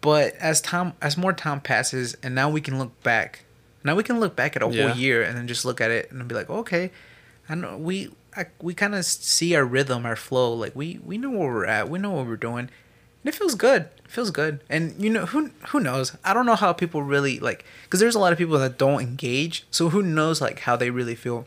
But 0.00 0.34
as 0.36 0.60
time 0.60 0.92
as 1.02 1.16
more 1.16 1.32
time 1.32 1.60
passes 1.60 2.16
and 2.22 2.34
now 2.34 2.48
we 2.50 2.60
can 2.60 2.78
look 2.78 3.02
back 3.02 3.44
now 3.84 3.94
we 3.96 4.02
can 4.04 4.20
look 4.20 4.36
back 4.36 4.54
at 4.56 4.62
a 4.62 4.68
Yeah. 4.68 4.88
whole 4.88 4.96
year 4.96 5.22
and 5.22 5.36
then 5.36 5.48
just 5.48 5.64
look 5.64 5.80
at 5.80 5.90
it 5.90 6.10
and 6.12 6.26
be 6.28 6.34
like 6.34 6.48
okay 6.50 6.90
i 7.48 7.54
know 7.54 7.76
we 7.76 8.10
I, 8.36 8.46
we 8.60 8.74
kind 8.74 8.94
of 8.94 9.04
see 9.04 9.56
our 9.56 9.64
rhythm 9.64 10.06
our 10.06 10.14
flow 10.14 10.52
like 10.52 10.76
we 10.76 11.00
we 11.04 11.18
know 11.18 11.30
where 11.30 11.52
we're 11.52 11.66
at 11.66 11.88
we 11.88 11.98
know 11.98 12.10
what 12.12 12.26
we're 12.26 12.36
doing. 12.36 12.68
And 13.24 13.34
it 13.34 13.34
feels 13.34 13.56
good 13.56 13.82
it 14.04 14.10
feels 14.10 14.30
good. 14.30 14.60
And 14.70 14.94
you 15.02 15.10
know 15.10 15.26
who 15.26 15.50
who 15.70 15.80
knows? 15.80 16.16
I 16.24 16.32
don't 16.32 16.46
know 16.46 16.54
how 16.54 16.72
people 16.72 17.02
really 17.02 17.40
like 17.40 17.64
because 17.84 17.98
there's 18.00 18.14
a 18.14 18.20
lot 18.20 18.32
of 18.32 18.38
people 18.38 18.58
that 18.60 18.78
don't 18.78 19.00
engage 19.00 19.66
so 19.72 19.88
who 19.88 20.02
knows 20.02 20.40
like 20.40 20.60
how 20.60 20.76
they 20.76 20.90
really 20.90 21.16
feel. 21.16 21.46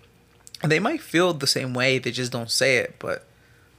They 0.61 0.79
might 0.79 1.01
feel 1.01 1.33
the 1.33 1.47
same 1.47 1.73
way 1.73 1.97
they 1.99 2.11
just 2.11 2.31
don't 2.33 2.51
say 2.51 2.77
it 2.77 2.95
but 2.99 3.25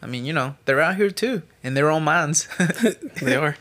i 0.02 0.06
mean 0.06 0.24
you 0.24 0.32
know 0.32 0.56
they're 0.64 0.80
out 0.80 0.96
here 0.96 1.10
too 1.10 1.42
in 1.62 1.74
their 1.74 1.88
own 1.90 2.02
minds 2.04 2.48
they 3.22 3.36
are. 3.36 3.56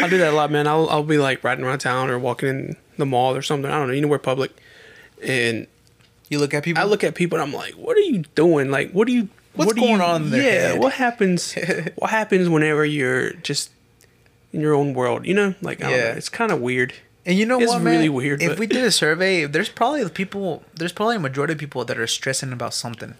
I 0.00 0.08
do 0.10 0.18
that 0.18 0.32
a 0.34 0.36
lot, 0.36 0.50
man. 0.50 0.66
I'll 0.66 0.88
I'll 0.90 1.02
be 1.02 1.16
like 1.16 1.42
riding 1.42 1.64
around 1.64 1.78
town 1.78 2.10
or 2.10 2.18
walking 2.18 2.48
in 2.50 2.76
the 2.98 3.06
mall 3.06 3.34
or 3.34 3.40
something. 3.40 3.70
I 3.70 3.78
don't 3.78 3.86
know, 3.88 3.94
anywhere 3.94 4.18
public, 4.18 4.52
and 5.22 5.66
you 6.28 6.38
look 6.38 6.52
at 6.52 6.64
people 6.64 6.82
I 6.82 6.86
look 6.86 7.02
at 7.02 7.14
people 7.14 7.38
and 7.40 7.48
I'm 7.48 7.54
like, 7.56 7.72
"What 7.74 7.96
are 7.96 8.00
you 8.00 8.24
doing? 8.34 8.70
Like, 8.70 8.90
what 8.92 9.08
are 9.08 9.12
you? 9.12 9.30
What's 9.54 9.68
what 9.68 9.76
are 9.78 9.80
you- 9.80 9.86
going 9.86 10.00
on 10.02 10.30
their 10.30 10.42
Yeah, 10.42 10.50
head? 10.72 10.80
what 10.80 10.92
happens? 10.92 11.54
what 11.96 12.10
happens 12.10 12.46
whenever 12.50 12.84
you're 12.84 13.32
just 13.34 13.70
in 14.52 14.60
your 14.60 14.74
own 14.74 14.92
world? 14.92 15.24
You 15.26 15.32
know, 15.32 15.54
like 15.62 15.82
I 15.82 15.88
don't 15.88 15.98
Yeah. 15.98 16.04
know, 16.10 16.16
it's 16.18 16.28
kind 16.28 16.52
of 16.52 16.60
weird. 16.60 16.92
And 17.24 17.38
you 17.38 17.46
know 17.46 17.58
It's 17.58 17.72
what, 17.72 17.80
man? 17.82 17.94
really 17.94 18.10
weird, 18.10 18.42
If 18.42 18.50
but- 18.50 18.58
we 18.58 18.66
did 18.66 18.84
a 18.84 18.92
survey, 18.92 19.46
there's 19.46 19.70
probably 19.70 20.06
people. 20.10 20.62
There's 20.74 20.92
probably 20.92 21.16
a 21.16 21.20
majority 21.20 21.54
of 21.54 21.58
people 21.58 21.86
that 21.86 21.96
are 21.98 22.06
stressing 22.06 22.52
about 22.52 22.74
something, 22.74 23.14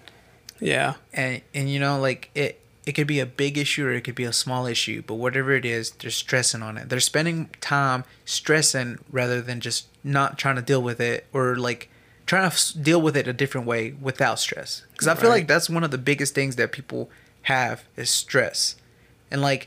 Yeah, 0.60 0.94
and 1.12 1.42
and 1.54 1.70
you 1.70 1.78
know, 1.80 1.98
like 2.00 2.30
it. 2.34 2.60
It 2.86 2.92
could 2.94 3.08
be 3.08 3.18
a 3.18 3.26
big 3.26 3.58
issue 3.58 3.84
or 3.84 3.90
it 3.90 4.02
could 4.02 4.14
be 4.14 4.22
a 4.22 4.32
small 4.32 4.64
issue, 4.68 5.02
but 5.04 5.14
whatever 5.14 5.50
it 5.50 5.64
is, 5.64 5.90
they're 5.90 6.08
stressing 6.08 6.62
on 6.62 6.78
it. 6.78 6.88
They're 6.88 7.00
spending 7.00 7.50
time 7.60 8.04
stressing 8.24 8.98
rather 9.10 9.42
than 9.42 9.58
just 9.60 9.88
not 10.04 10.38
trying 10.38 10.54
to 10.54 10.62
deal 10.62 10.80
with 10.80 11.00
it 11.00 11.26
or 11.32 11.56
like 11.56 11.88
trying 12.26 12.48
to 12.48 12.78
deal 12.78 13.02
with 13.02 13.16
it 13.16 13.26
a 13.26 13.32
different 13.32 13.66
way 13.66 13.90
without 14.00 14.38
stress. 14.38 14.84
Because 14.92 15.08
I 15.08 15.16
feel 15.16 15.30
Right. 15.30 15.38
like 15.38 15.48
that's 15.48 15.68
one 15.68 15.82
of 15.82 15.90
the 15.90 15.98
biggest 15.98 16.32
things 16.32 16.54
that 16.54 16.70
people 16.70 17.10
have 17.42 17.82
is 17.96 18.08
stress, 18.08 18.76
and 19.32 19.42
like 19.42 19.66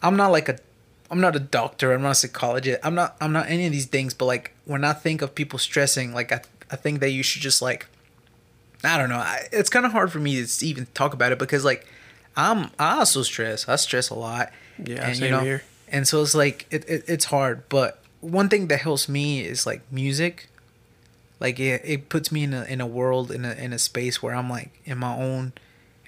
I'm 0.00 0.16
not 0.16 0.28
like 0.32 0.48
a 0.48 0.58
I'm 1.10 1.20
not 1.20 1.36
a 1.36 1.40
doctor, 1.40 1.92
I'm 1.92 2.00
not 2.00 2.12
a 2.12 2.14
psychologist, 2.14 2.80
I'm 2.82 2.94
not 2.94 3.14
I'm 3.20 3.32
not 3.34 3.50
any 3.50 3.66
of 3.66 3.72
these 3.72 3.84
things, 3.84 4.14
but 4.14 4.24
like 4.24 4.52
when 4.64 4.84
I 4.84 4.94
think 4.94 5.20
of 5.20 5.34
people 5.34 5.58
stressing, 5.58 6.14
like 6.14 6.32
I 6.32 6.40
I 6.70 6.76
think 6.76 7.00
that 7.00 7.10
you 7.10 7.22
should 7.22 7.42
just 7.42 7.60
like 7.60 7.88
I 8.84 8.96
don't 8.96 9.08
know. 9.08 9.16
I, 9.16 9.48
it's 9.52 9.70
kind 9.70 9.84
of 9.84 9.92
hard 9.92 10.12
for 10.12 10.18
me 10.18 10.44
to 10.44 10.66
even 10.66 10.86
talk 10.94 11.12
about 11.14 11.32
it 11.32 11.38
because 11.38 11.64
like 11.64 11.86
I'm 12.36 12.70
I 12.78 12.98
also 12.98 13.22
stress. 13.22 13.68
I 13.68 13.76
stress 13.76 14.10
a 14.10 14.14
lot. 14.14 14.52
Yeah, 14.82 15.12
same 15.12 15.40
here. 15.42 15.62
And 15.88 16.06
so 16.06 16.22
it's 16.22 16.34
like 16.34 16.66
it, 16.70 16.88
it 16.88 17.04
it's 17.08 17.26
hard, 17.26 17.68
but 17.68 18.02
one 18.20 18.48
thing 18.48 18.68
that 18.68 18.80
helps 18.80 19.08
me 19.08 19.40
is 19.40 19.66
like 19.66 19.80
music. 19.90 20.48
Like 21.40 21.58
it, 21.60 21.82
it 21.84 22.08
puts 22.08 22.30
me 22.32 22.44
in 22.44 22.54
a 22.54 22.64
in 22.64 22.80
a 22.80 22.86
world 22.86 23.30
in 23.30 23.44
a 23.44 23.52
in 23.52 23.72
a 23.72 23.78
space 23.78 24.22
where 24.22 24.34
I'm 24.34 24.50
like 24.50 24.80
in 24.84 24.98
my 24.98 25.16
own 25.16 25.52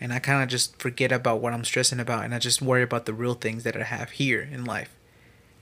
and 0.01 0.13
I 0.13 0.19
kind 0.19 0.43
of 0.43 0.49
just 0.49 0.77
forget 0.81 1.13
about 1.13 1.41
what 1.41 1.53
I'm 1.53 1.65
stressing 1.65 2.01
about 2.01 2.25
and 2.25 2.35
I 2.35 2.39
just 2.39 2.63
worry 2.63 2.83
about 2.83 3.07
the 3.07 3.13
real 3.13 3.35
things 3.35 3.65
that 3.65 3.77
I 3.77 3.83
have 3.83 4.11
here 4.13 4.49
in 4.51 4.65
life. 4.65 4.91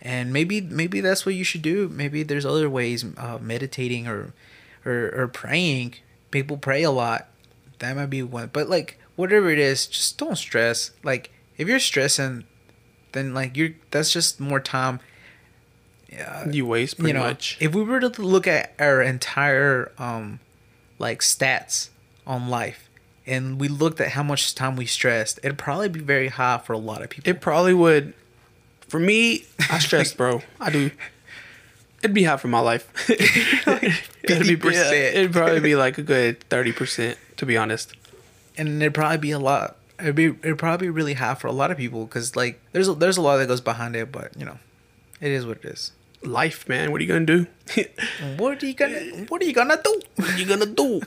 And 0.01 0.33
maybe 0.33 0.61
maybe 0.61 1.01
that's 1.01 1.27
what 1.27 1.35
you 1.35 1.45
should 1.45 1.63
do. 1.63 1.89
Maybe 1.89 2.23
there's 2.23 2.47
other 2.47 2.71
ways, 2.71 3.05
uh, 3.17 3.39
meditating 3.41 4.07
or, 4.07 4.33
or 4.85 5.11
or 5.15 5.29
praying. 5.29 5.95
People 6.31 6.57
pray 6.57 6.83
a 6.83 6.91
lot. 6.91 7.29
That 7.79 7.97
might 7.97 8.07
be 8.07 8.23
one. 8.23 8.51
But 8.53 8.69
like 8.69 8.99
whatever 9.17 9.51
it 9.51 9.59
is, 9.59 9.87
just 9.87 10.19
don't 10.19 10.37
stress. 10.37 10.93
Like 11.03 11.31
if 11.57 11.69
you're 11.69 11.79
stressing, 11.81 12.45
then 13.13 13.35
like 13.35 13.57
you're 13.57 13.71
that's 13.91 14.13
just 14.13 14.41
more 14.41 14.61
time. 14.61 15.01
Yeah, 16.11 16.49
you 16.49 16.65
waste 16.65 16.97
pretty 16.97 17.09
you 17.11 17.15
know, 17.15 17.21
much. 17.21 17.59
if 17.61 17.75
we 17.75 17.83
were 17.83 18.01
to 18.01 18.09
look 18.23 18.47
at 18.47 18.73
our 18.79 19.03
entire 19.03 19.93
um 19.99 20.41
like 20.99 21.21
stats 21.21 21.91
on 22.27 22.49
life 22.49 22.89
and 23.27 23.61
we 23.61 23.69
looked 23.69 24.01
at 24.01 24.09
how 24.09 24.23
much 24.23 24.55
time 24.55 24.75
we 24.77 24.87
stressed, 24.87 25.39
it'd 25.43 25.59
probably 25.59 25.89
be 25.89 26.01
very 26.01 26.29
high 26.29 26.59
for 26.59 26.73
a 26.73 26.79
lot 26.79 27.03
of 27.03 27.11
people. 27.11 27.29
It 27.29 27.41
probably 27.41 27.75
would. 27.75 28.15
For 28.89 28.99
me, 28.99 29.45
I 29.71 29.79
stress, 29.81 30.15
bro. 30.15 30.41
I 30.59 30.71
do. 30.71 30.91
It'd 32.03 32.15
be 32.15 32.25
high 32.25 32.37
for 32.37 32.49
my 32.49 32.61
life. 32.61 32.89
it'd, 33.11 34.47
be, 34.47 34.57
50%. 34.57 34.73
yeah, 34.73 34.91
it'd 34.93 35.33
probably 35.33 35.61
be 35.61 35.75
like 35.75 35.99
a 35.99 36.03
good 36.03 36.41
thirty 36.45 36.73
percent, 36.73 37.19
to 37.39 37.47
be 37.47 37.57
honest. 37.57 37.93
and 38.57 38.81
it'd 38.83 38.95
probably 38.95 39.19
be 39.19 39.31
a 39.33 39.39
lot. 39.39 39.77
It'd 39.99 40.15
be 40.15 40.27
it'd 40.27 40.59
probably 40.59 40.87
be 40.87 40.91
really 40.91 41.15
high 41.15 41.35
for 41.35 41.49
a 41.49 41.53
lot 41.53 41.71
of 41.73 41.77
people 41.77 42.05
because 42.05 42.37
like 42.37 42.61
there's 42.73 42.87
a, 42.89 42.95
there's 42.95 43.17
a 43.17 43.23
lot 43.23 43.39
that 43.39 43.49
goes 43.49 43.61
behind 43.61 43.97
it, 43.97 44.13
but 44.13 44.31
you 44.39 44.45
know, 44.45 44.59
it 45.21 45.33
is 45.33 45.45
what 45.45 45.59
it 45.59 45.65
is. 45.65 45.91
Life, 46.23 46.69
man. 46.69 46.91
What 46.93 47.01
are 47.01 47.05
you 47.05 47.09
gonna 47.13 47.27
do? 47.27 47.47
What 48.37 48.63
are 48.63 48.67
you 48.67 48.75
gonna 48.75 49.01
What 49.29 49.43
are 49.43 49.45
you 49.45 49.53
gonna 49.53 49.81
do? 49.83 50.01
what 50.17 50.31
are 50.31 50.39
you 50.39 50.47
gonna 50.47 50.67
do? 50.67 51.01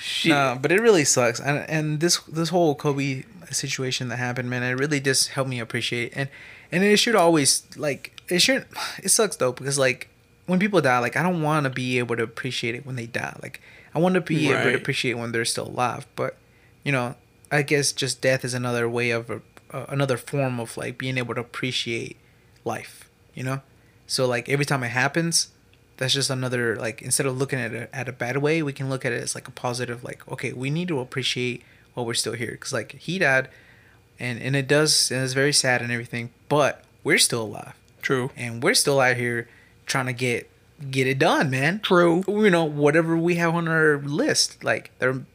Shit. 0.00 0.30
No, 0.30 0.58
but 0.60 0.72
it 0.72 0.80
really 0.80 1.04
sucks, 1.04 1.40
and 1.40 1.68
and 1.68 2.00
this 2.00 2.18
this 2.22 2.48
whole 2.48 2.74
Kobe 2.74 3.24
situation 3.50 4.08
that 4.08 4.16
happened, 4.16 4.50
man, 4.50 4.62
it 4.62 4.72
really 4.78 5.00
just 5.00 5.30
helped 5.30 5.50
me 5.50 5.58
appreciate 5.60 6.12
and 6.14 6.28
and 6.72 6.82
it 6.84 6.96
should 6.98 7.14
always 7.16 7.62
like 7.76 8.17
it 8.28 8.40
shouldn't. 8.40 8.66
It 9.02 9.08
sucks 9.10 9.36
though 9.36 9.52
because 9.52 9.78
like 9.78 10.08
when 10.46 10.58
people 10.58 10.80
die, 10.80 10.98
like 10.98 11.16
I 11.16 11.22
don't 11.22 11.42
want 11.42 11.64
to 11.64 11.70
be 11.70 11.98
able 11.98 12.16
to 12.16 12.22
appreciate 12.22 12.74
it 12.74 12.86
when 12.86 12.96
they 12.96 13.06
die. 13.06 13.36
Like 13.42 13.60
I 13.94 13.98
want 13.98 14.14
to 14.14 14.20
be 14.20 14.50
able 14.50 14.62
to 14.62 14.66
Right. 14.68 14.74
appreciate 14.74 15.14
when 15.14 15.32
they're 15.32 15.44
still 15.44 15.66
alive, 15.68 16.06
but 16.16 16.36
you 16.84 16.92
know, 16.92 17.16
I 17.50 17.62
guess 17.62 17.92
just 17.92 18.20
death 18.20 18.44
is 18.44 18.54
another 18.54 18.88
way 18.88 19.10
of 19.10 19.30
uh, 19.30 19.38
another 19.88 20.16
form 20.16 20.58
of 20.60 20.76
like 20.76 20.96
being 20.98 21.18
able 21.18 21.34
to 21.34 21.40
appreciate 21.40 22.16
life. 22.64 23.08
You 23.34 23.44
know, 23.44 23.60
so 24.06 24.26
like 24.26 24.48
every 24.48 24.64
time 24.64 24.82
it 24.82 24.88
happens, 24.88 25.48
that's 25.96 26.12
just 26.14 26.30
another 26.30 26.76
like 26.76 27.02
instead 27.02 27.26
of 27.26 27.36
looking 27.38 27.58
at 27.58 27.72
it 27.72 27.90
at 27.92 28.08
a 28.08 28.12
bad 28.12 28.36
way 28.38 28.62
we 28.62 28.72
can 28.72 28.88
look 28.88 29.04
at 29.04 29.12
it 29.12 29.22
as 29.22 29.34
like 29.34 29.48
a 29.48 29.50
positive 29.50 30.04
like 30.04 30.26
okay 30.30 30.52
we 30.52 30.70
need 30.70 30.86
to 30.88 31.00
appreciate 31.00 31.60
while 31.94 32.06
we're 32.06 32.14
still 32.14 32.34
here 32.34 32.52
because 32.52 32.72
like 32.72 32.92
he 32.92 33.18
died 33.18 33.48
and 34.20 34.40
and 34.40 34.54
it 34.54 34.68
does 34.68 35.10
and 35.10 35.24
it's 35.24 35.32
very 35.32 35.52
sad 35.52 35.82
and 35.82 35.90
everything 35.90 36.30
but 36.48 36.84
we're 37.02 37.18
still 37.18 37.42
alive 37.42 37.74
True. 38.08 38.30
and 38.38 38.62
we're 38.62 38.72
still 38.72 39.00
out 39.00 39.18
here 39.18 39.50
trying 39.84 40.06
to 40.06 40.14
get 40.14 40.50
get 40.90 41.06
it 41.06 41.18
done 41.18 41.50
man 41.50 41.80
True. 41.80 42.24
you 42.26 42.48
know 42.48 42.64
whatever 42.64 43.18
we 43.18 43.34
have 43.34 43.54
on 43.54 43.68
our 43.68 43.98
list 43.98 44.64
like 44.64 44.90
there 44.98 45.26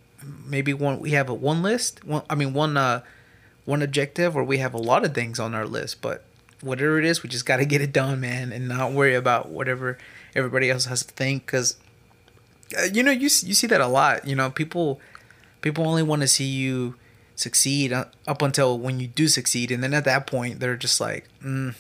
maybe 0.48 0.74
one 0.74 1.00
we 1.00 1.12
have 1.12 1.30
a 1.30 1.36
one 1.36 1.62
list 1.62 2.04
one 2.04 2.24
i 2.32 2.34
mean 2.34 2.52
one 2.52 2.76
uh 2.76 3.02
one 3.66 3.84
objective 3.84 4.36
or 4.36 4.44
we 4.44 4.58
have 4.58 4.74
a 4.74 4.80
lot 4.80 5.06
of 5.06 5.14
things 5.14 5.40
on 5.40 5.54
our 5.54 5.68
list 5.68 6.02
but 6.02 6.26
whatever 6.62 6.98
it 6.98 7.06
is 7.06 7.22
we 7.22 7.30
just 7.30 7.46
got 7.46 7.58
to 7.58 7.66
get 7.66 7.80
it 7.80 7.94
done 7.94 8.20
man 8.20 8.52
and 8.52 8.68
not 8.68 8.92
worry 8.92 9.14
about 9.14 9.50
whatever 9.50 10.00
everybody 10.34 10.72
else 10.72 10.86
has 10.86 11.06
to 11.06 11.14
think 11.14 11.46
because 11.46 11.78
uh, 12.76 12.88
you 12.92 13.04
know 13.04 13.12
you, 13.12 13.30
you 13.44 13.54
see 13.54 13.68
that 13.68 13.82
a 13.82 13.88
lot 13.88 14.28
you 14.28 14.36
know 14.36 14.50
people 14.50 15.00
people 15.62 15.88
only 15.88 16.02
want 16.02 16.24
to 16.24 16.28
see 16.28 16.46
you 16.46 16.96
succeed 17.36 17.94
uh, 17.94 18.06
up 18.28 18.42
until 18.42 18.80
when 18.80 19.00
you 19.00 19.06
do 19.06 19.28
succeed 19.28 19.70
and 19.70 19.84
then 19.84 19.94
at 19.94 20.06
that 20.06 20.26
point 20.26 20.60
they're 20.60 20.76
just 20.76 21.00
like 21.00 21.28
mm, 21.44 21.76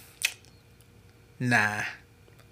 nah 1.49 1.81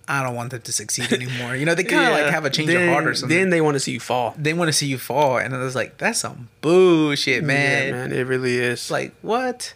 i 0.08 0.21
don't 0.23 0.36
want 0.36 0.49
them 0.51 0.62
to 0.62 0.71
succeed 0.73 1.12
anymore 1.13 1.56
you 1.56 1.65
know 1.65 1.73
they 1.75 1.84
kind 1.84 2.06
of 2.06 2.12
like 2.12 2.32
have 2.34 2.43
a 2.45 2.49
change 2.49 2.67
then, 2.67 2.88
of 2.88 2.93
heart 2.93 3.08
or 3.08 3.13
something 3.13 3.38
Then 3.38 3.49
they 3.49 3.62
want 3.62 3.75
to 3.75 3.80
see 3.80 3.91
you 3.93 3.99
fall. 3.99 4.34
they 4.38 4.54
want 4.54 4.67
to 4.69 4.73
see 4.73 4.88
you 4.88 4.97
fall 4.97 5.38
and 5.38 5.54
it's 5.54 5.75
like 5.75 5.97
that's 5.97 6.19
some 6.19 6.49
bullshit 6.62 7.43
man, 7.43 7.86
Yeah, 7.88 7.91
man. 7.93 8.12
It 8.12 8.23
really 8.27 8.58
is. 8.58 8.91
like 8.91 9.13
what 9.21 9.73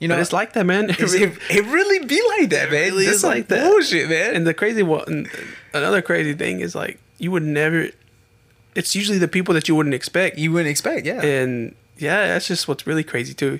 you 0.00 0.08
but 0.08 0.14
know 0.16 0.20
it's 0.20 0.32
like 0.32 0.52
that, 0.54 0.64
man. 0.64 0.90
It 0.90 0.98
really- 0.98 1.22
it, 1.24 1.38
it 1.50 1.64
really 1.66 2.04
be 2.06 2.20
like 2.38 2.50
that 2.50 2.70
man 2.70 2.80
really 2.92 3.04
That's 3.04 3.16
is 3.16 3.20
some 3.22 3.30
like 3.30 3.48
that. 3.48 3.68
bullshit 3.70 4.08
man 4.08 4.34
and 4.34 4.46
the 4.46 4.54
crazy 4.54 4.82
one, 4.82 5.28
another 5.74 6.02
crazy 6.02 6.34
thing 6.34 6.60
is 6.60 6.74
like 6.74 6.98
you 7.18 7.30
would 7.30 7.42
never. 7.42 7.88
It's 8.74 8.94
usually 8.94 9.18
the 9.18 9.26
people 9.28 9.54
that 9.54 9.66
you 9.68 9.74
wouldn't 9.74 9.94
expect, 9.94 10.38
you 10.38 10.52
wouldn't 10.52 10.70
expect 10.70 11.04
yeah 11.06 11.20
and 11.22 11.74
yeah, 11.96 12.28
that's 12.28 12.46
just 12.48 12.66
what's 12.68 12.86
really 12.86 13.02
crazy 13.04 13.34
too. 13.34 13.58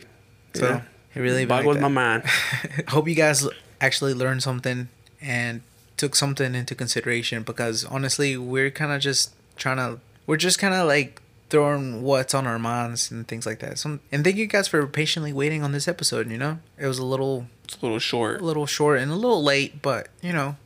so 0.55 0.69
Yeah. 0.69 0.81
it 1.15 1.21
really 1.21 1.45
be 1.45 1.51
like 1.51 1.65
boggles 1.65 1.79
my 1.81 1.89
mind. 1.89 2.23
hope 2.89 3.09
you 3.09 3.17
guys 3.17 3.47
actually 3.81 4.15
learned 4.15 4.43
something 4.43 4.89
and 5.21 5.63
took 5.97 6.15
something 6.15 6.55
into 6.55 6.75
consideration 6.75 7.43
because 7.43 7.85
honestly 7.85 8.37
we're 8.37 8.71
kind 8.71 8.93
of 8.93 9.01
just 9.01 9.35
trying 9.57 9.77
to 9.77 9.99
we're 10.27 10.37
just 10.37 10.59
kind 10.59 10.75
of 10.75 10.87
like 10.87 11.21
throwing 11.51 12.03
what's 12.03 12.35
on 12.35 12.47
our 12.47 12.59
minds 12.59 13.11
and 13.11 13.27
things 13.27 13.47
like 13.47 13.59
that 13.61 13.79
Some, 13.79 14.01
and 14.13 14.23
thank 14.23 14.37
you 14.37 14.47
guys 14.47 14.69
for 14.69 14.87
patiently 14.87 15.33
waiting 15.33 15.63
on 15.63 15.73
this 15.73 15.89
episode 15.89 16.31
you 16.31 16.39
know 16.39 16.59
it 16.79 16.87
was 16.87 16.99
a 16.99 17.05
little 17.05 17.47
It's 17.65 17.77
a 17.77 17.85
little 17.85 17.99
short. 17.99 18.41
a 18.41 18.45
little 18.45 18.67
short 18.67 19.01
and 19.01 19.11
a 19.11 19.17
little 19.17 19.43
late 19.43 19.83
but 19.83 20.09
you 20.23 20.33
know 20.33 20.57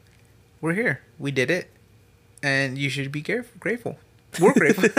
we're 0.61 0.75
here 0.75 1.01
we 1.19 1.31
did 1.31 1.51
it 1.51 1.71
and 2.43 2.77
you 2.77 2.91
should 2.91 3.11
be 3.13 3.23
caref- 3.23 3.59
grateful 3.61 3.99
we're 4.41 4.53
grateful 4.55 4.85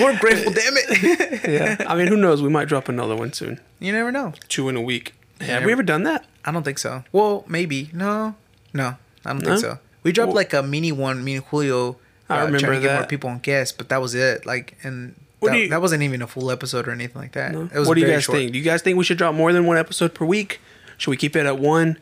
we're 0.00 0.18
grateful 0.18 0.52
damn 0.52 0.74
it 0.76 1.48
yeah, 1.48 1.76
I 1.88 1.96
mean, 1.96 2.06
who 2.06 2.16
knows? 2.16 2.40
We 2.40 2.48
might 2.48 2.68
drop 2.68 2.88
another 2.88 3.16
one 3.16 3.32
soon. 3.32 3.60
you 3.80 3.92
never 3.92 4.10
know 4.12 4.32
Two 4.48 4.68
in 4.68 4.76
a 4.76 4.80
week. 4.80 5.14
Yeah. 5.40 5.46
Have 5.58 5.64
we 5.64 5.72
ever 5.72 5.82
done 5.82 6.04
that? 6.04 6.24
I 6.44 6.50
don't 6.52 6.62
think 6.64 6.78
so. 6.78 7.04
Well, 7.12 7.44
maybe. 7.48 7.90
No, 7.92 8.34
no, 8.72 8.96
I 9.24 9.30
don't 9.32 9.42
No? 9.42 9.50
think 9.50 9.60
so. 9.60 9.78
We 10.02 10.12
dropped 10.12 10.28
Well- 10.28 10.36
like 10.36 10.52
a 10.52 10.62
mini 10.62 10.90
one, 10.92 11.22
me 11.24 11.36
and 11.36 11.44
Julio. 11.44 11.96
I 12.28 12.34
uh, 12.40 12.46
remember 12.46 12.58
trying 12.58 12.80
to 12.80 12.86
get 12.88 12.94
more 12.98 13.06
people 13.06 13.30
on 13.30 13.38
guests, 13.40 13.76
but 13.76 13.88
that 13.90 14.00
was 14.00 14.14
it. 14.14 14.44
Like, 14.46 14.76
and 14.82 15.14
that, 15.42 15.56
you- 15.56 15.68
that 15.68 15.80
wasn't 15.80 16.02
even 16.02 16.22
a 16.22 16.26
full 16.26 16.50
episode 16.50 16.88
or 16.88 16.90
anything 16.92 17.20
like 17.20 17.32
that. 17.32 17.52
No? 17.52 17.68
It 17.72 17.78
was 17.78 17.86
What 17.88 17.94
do 17.94 18.00
you 18.00 18.06
guys 18.06 18.24
short. 18.24 18.38
think? 18.38 18.52
Do 18.52 18.58
you 18.58 18.64
guys 18.64 18.82
think 18.82 18.96
we 18.98 19.04
should 19.04 19.18
drop 19.18 19.34
more 19.34 19.52
than 19.52 19.66
one 19.66 19.76
episode 19.78 20.14
per 20.14 20.24
week? 20.24 20.60
Should 20.98 21.10
we 21.10 21.16
keep 21.16 21.36
it 21.36 21.46
at 21.46 21.58
one, 21.58 21.98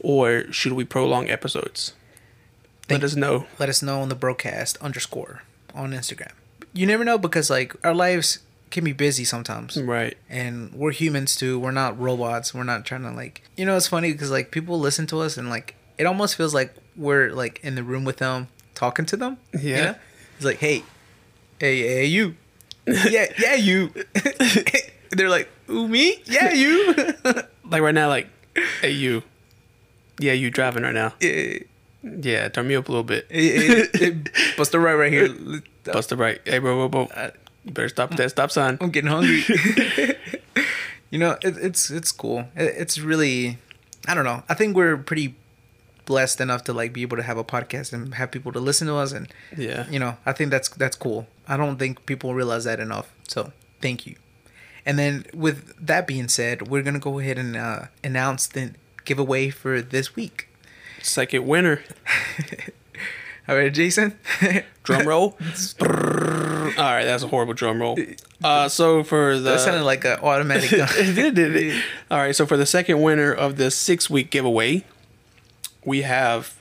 or 0.00 0.44
should 0.52 0.72
we 0.72 0.84
prolong 0.84 1.28
episodes? 1.30 1.92
Think- 2.88 3.00
Let 3.02 3.04
us 3.04 3.16
know. 3.16 3.46
Let 3.58 3.68
us 3.68 3.82
know 3.82 4.00
on 4.00 4.08
the 4.08 4.14
broadcast 4.14 4.76
underscore 4.80 5.42
on 5.74 5.92
Instagram. 5.92 6.32
You 6.72 6.86
never 6.86 7.04
know 7.04 7.18
because 7.18 7.48
like 7.50 7.74
our 7.84 7.94
lives 7.94 8.40
can 8.70 8.84
be 8.84 8.92
busy 8.92 9.24
sometimes. 9.24 9.76
Right. 9.76 10.16
and 10.28 10.72
we're 10.72 10.92
humans 10.92 11.36
too. 11.36 11.58
We're 11.58 11.70
not 11.72 11.98
robots. 11.98 12.54
We're 12.54 12.64
not 12.64 12.84
trying 12.84 13.02
to 13.02 13.10
like 13.10 13.42
you 13.56 13.64
know 13.66 13.76
it's 13.76 13.88
funny 13.88 14.12
because 14.12 14.30
like 14.30 14.50
people 14.50 14.78
listen 14.78 15.06
to 15.08 15.20
us 15.20 15.36
and 15.36 15.50
like 15.50 15.74
it 15.98 16.04
almost 16.06 16.36
feels 16.36 16.54
like 16.54 16.74
we're 16.96 17.30
like 17.30 17.60
in 17.62 17.74
the 17.74 17.82
room 17.82 18.04
with 18.04 18.18
them 18.18 18.48
talking 18.74 19.04
to 19.06 19.16
them. 19.16 19.38
you 19.52 19.70
Yeah. 19.70 19.84
know? 19.84 19.94
It's 20.36 20.44
like 20.44 20.58
hey, 20.58 20.82
hey, 21.58 21.80
hey, 21.82 22.04
you, 22.06 22.36
yeah, 22.86 23.26
yeah, 23.38 23.54
you. 23.54 23.92
They're 25.10 25.28
like, 25.28 25.48
ooh, 25.68 25.88
me, 25.88 26.22
yeah, 26.24 26.52
you. 26.52 26.94
Like 27.70 27.82
right 27.82 27.94
now, 27.94 28.08
like, 28.08 28.26
hey 28.80 28.90
you, 28.90 29.22
yeah, 30.18 30.32
you 30.32 30.50
driving 30.50 30.82
right 30.82 30.94
now? 30.94 31.12
yeah, 31.20 31.58
Yeah, 32.02 32.48
turn 32.48 32.66
me 32.66 32.74
up 32.74 32.88
a 32.88 32.92
little 32.92 33.04
bit. 33.04 33.28
Bust 34.56 34.72
the 34.72 34.80
right 34.80 34.94
right 34.94 35.12
here. 35.12 35.28
Bust 35.84 36.08
the 36.08 36.16
right. 36.16 36.40
Hey, 36.44 36.58
bro, 36.58 36.88
bro, 36.88 36.88
bro. 36.88 37.14
Uh, 37.14 37.30
You 37.64 37.72
better 37.72 37.88
stop 37.88 38.12
at 38.12 38.16
that 38.18 38.30
stop 38.30 38.50
sign. 38.50 38.78
I'm 38.80 38.90
getting 38.90 39.10
hungry. 39.10 39.42
you 41.10 41.18
know, 41.18 41.36
it, 41.42 41.56
it's 41.58 41.90
it's 41.90 42.12
cool. 42.12 42.48
It, 42.56 42.74
it's 42.78 42.98
really, 42.98 43.58
I 44.08 44.14
don't 44.14 44.24
know. 44.24 44.42
I 44.48 44.54
think 44.54 44.76
we're 44.76 44.96
pretty 44.96 45.34
blessed 46.06 46.40
enough 46.40 46.64
to 46.64 46.72
like 46.72 46.92
be 46.92 47.02
able 47.02 47.16
to 47.18 47.22
have 47.22 47.36
a 47.38 47.44
podcast 47.44 47.92
and 47.92 48.14
have 48.14 48.30
people 48.30 48.50
to 48.52 48.60
listen 48.60 48.86
to 48.88 48.94
us, 48.96 49.12
and 49.12 49.28
Yeah. 49.56 49.88
you 49.90 49.98
know, 49.98 50.16
I 50.26 50.32
think 50.32 50.50
that's 50.50 50.68
that's 50.70 50.96
cool. 50.96 51.26
I 51.46 51.56
don't 51.56 51.78
think 51.78 52.06
people 52.06 52.34
realize 52.34 52.64
that 52.64 52.80
enough. 52.80 53.12
So 53.28 53.52
thank 53.82 54.06
you. 54.06 54.16
And 54.86 54.98
then 54.98 55.26
with 55.34 55.74
that 55.86 56.06
being 56.06 56.28
said, 56.28 56.68
we're 56.68 56.82
gonna 56.82 56.98
go 56.98 57.18
ahead 57.18 57.36
and 57.38 57.56
uh, 57.56 57.82
announce 58.02 58.46
the 58.46 58.72
giveaway 59.04 59.50
for 59.50 59.82
this 59.82 60.16
week. 60.16 60.48
Second 61.02 61.46
winner. 61.46 61.82
All 63.48 63.56
right, 63.56 63.72
Jason. 63.72 64.18
Drum 64.84 65.06
roll. 65.08 65.36
All 66.78 66.84
right, 66.84 67.04
that's 67.04 67.22
a 67.22 67.28
horrible 67.28 67.54
drum 67.54 67.80
roll. 67.80 67.98
Uh, 68.42 68.70
so 68.70 69.04
for 69.04 69.34
the 69.36 69.50
that 69.50 69.60
sounded 69.60 69.84
like 69.84 70.02
an 70.06 70.18
automatic 70.22 70.70
gun. 70.78 70.88
it 70.92 71.14
did, 71.14 71.34
did 71.34 71.54
it? 71.56 71.84
All 72.10 72.16
right, 72.16 72.34
so 72.34 72.46
for 72.46 72.56
the 72.56 72.64
second 72.64 73.02
winner 73.02 73.30
of 73.34 73.56
the 73.56 73.70
six 73.70 74.08
week 74.08 74.30
giveaway, 74.30 74.82
we 75.84 76.00
have 76.00 76.58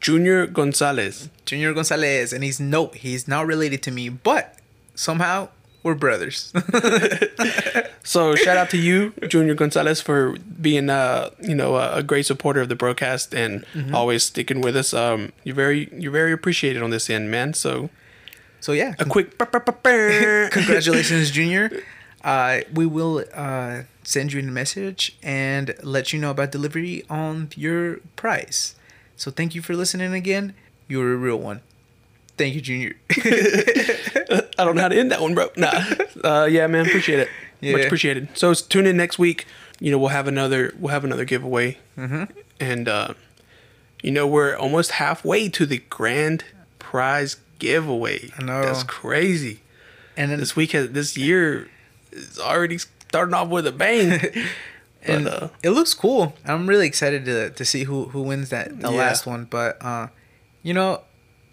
Junior 0.00 0.46
Gonzalez. 0.46 1.28
Junior 1.44 1.74
Gonzalez, 1.74 2.32
and 2.32 2.42
he's 2.42 2.58
nope, 2.58 2.94
he's 2.94 3.28
not 3.28 3.46
related 3.46 3.82
to 3.82 3.90
me, 3.90 4.08
but 4.08 4.56
somehow 4.94 5.50
we're 5.82 5.94
brothers. 5.94 6.50
So 8.02 8.36
shout 8.36 8.56
out 8.56 8.70
to 8.70 8.78
you, 8.78 9.12
Junior 9.28 9.54
Gonzalez, 9.54 10.00
for 10.00 10.36
being 10.60 10.88
uh 10.88 11.30
you 11.42 11.54
know 11.54 11.74
a, 11.76 11.96
a 11.96 12.02
great 12.02 12.24
supporter 12.24 12.60
of 12.60 12.68
the 12.68 12.76
broadcast 12.76 13.34
and 13.34 13.66
always 13.92 14.22
sticking 14.22 14.60
with 14.60 14.76
us. 14.76 14.94
Um, 14.94 15.32
you're 15.44 15.56
very 15.56 15.90
you're 15.92 16.12
very 16.12 16.32
appreciated 16.32 16.82
on 16.82 16.90
this 16.90 17.10
end, 17.10 17.30
man. 17.30 17.52
So 17.52 17.90
so 18.60 18.72
yeah, 18.72 18.94
a 18.98 19.04
quick 19.04 19.38
congratulations. 19.38 20.50
congratulations, 20.52 21.30
Junior. 21.30 21.70
Uh, 22.24 22.60
we 22.72 22.86
will 22.86 23.24
uh, 23.34 23.82
send 24.02 24.32
you 24.32 24.40
a 24.40 24.42
message 24.42 25.16
and 25.22 25.74
let 25.82 26.12
you 26.12 26.18
know 26.18 26.30
about 26.30 26.50
delivery 26.50 27.04
on 27.08 27.50
your 27.56 27.98
price. 28.16 28.74
So 29.16 29.30
thank 29.30 29.54
you 29.54 29.62
for 29.62 29.74
listening 29.74 30.12
again. 30.12 30.54
You're 30.88 31.14
a 31.14 31.16
real 31.16 31.38
one. 31.38 31.60
Thank 32.36 32.54
you, 32.54 32.60
Junior. 32.60 32.96
I 33.10 34.42
don't 34.58 34.76
know 34.76 34.82
how 34.82 34.88
to 34.88 34.98
end 34.98 35.10
that 35.10 35.22
one, 35.22 35.34
bro. 35.34 35.48
Nah. 35.56 35.84
Uh, 36.22 36.48
yeah, 36.50 36.66
man, 36.66 36.86
appreciate 36.86 37.20
it. 37.20 37.28
Much 37.62 37.86
appreciated. 37.86 38.28
So 38.34 38.52
tune 38.54 38.86
in 38.86 38.96
next 38.96 39.18
week. 39.18 39.46
You 39.80 39.90
know, 39.90 39.98
we'll 39.98 40.08
have 40.08 40.28
another 40.28 40.74
we'll 40.78 40.92
have 40.92 41.04
another 41.04 41.24
giveaway. 41.24 41.78
Mm-hmm. 41.96 42.24
And 42.60 42.88
uh, 42.88 43.14
you 44.02 44.10
know, 44.10 44.26
we're 44.26 44.54
almost 44.54 44.92
halfway 44.92 45.48
to 45.50 45.66
the 45.66 45.78
grand 45.88 46.44
prize 46.78 47.36
giveaway. 47.58 48.30
I 48.38 48.42
know. 48.42 48.62
That's 48.62 48.82
crazy. 48.82 49.60
and 50.16 50.30
then 50.30 50.38
This 50.40 50.56
week 50.56 50.72
has 50.72 50.90
this 50.90 51.16
year 51.16 51.68
is 52.12 52.38
already 52.38 52.78
starting 52.78 53.34
off 53.34 53.48
with 53.48 53.66
a 53.66 53.72
bang. 53.72 54.18
but 54.20 54.34
and 55.12 55.28
uh, 55.28 55.48
it 55.62 55.70
looks 55.70 55.94
cool. 55.94 56.34
I'm 56.44 56.66
really 56.66 56.86
excited 56.86 57.24
to 57.26 57.50
to 57.50 57.64
see 57.64 57.84
who 57.84 58.04
who 58.06 58.22
wins 58.22 58.50
that 58.50 58.80
the 58.80 58.90
Yeah. 58.90 58.96
last 58.98 59.26
one. 59.26 59.44
But 59.44 59.78
uh, 59.84 60.08
you 60.62 60.74
know, 60.74 61.02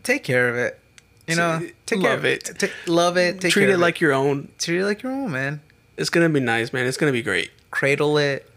take 0.03 0.23
care 0.23 0.49
of 0.49 0.55
it. 0.55 0.79
You 1.27 1.35
know, 1.37 1.59
T- 1.59 1.71
take 1.85 2.01
care 2.01 2.09
love 2.11 2.19
of 2.19 2.25
it. 2.25 2.51
Ta- 2.59 2.67
love 2.87 3.17
it. 3.17 3.39
Take 3.39 3.53
treat 3.53 3.65
care 3.65 3.75
it 3.75 3.77
like 3.79 4.01
your 4.01 4.11
own. 4.11 4.49
treat 4.57 4.79
it 4.79 4.85
like 4.85 5.03
your 5.03 5.11
own 5.11 5.31
man. 5.31 5.61
It's 5.95 6.09
gonna 6.09 6.29
be 6.29 6.39
nice, 6.39 6.73
man. 6.73 6.85
It's 6.87 6.97
gonna 6.97 7.11
be 7.11 7.21
great. 7.21 7.51
Cradle 7.71 8.17
it. 8.17 8.49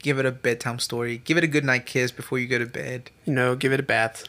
Give 0.00 0.18
it 0.20 0.24
a 0.24 0.30
bedtime 0.30 0.78
story. 0.78 1.18
Give 1.24 1.36
it 1.36 1.42
a 1.44 1.48
good 1.48 1.64
night 1.64 1.84
kiss 1.84 2.12
before 2.12 2.38
you 2.38 2.46
go 2.46 2.58
to 2.58 2.66
bed. 2.66 3.10
You 3.24 3.32
know, 3.34 3.56
give 3.56 3.72
it 3.72 3.80
a 3.80 3.82
bath. 3.82 4.24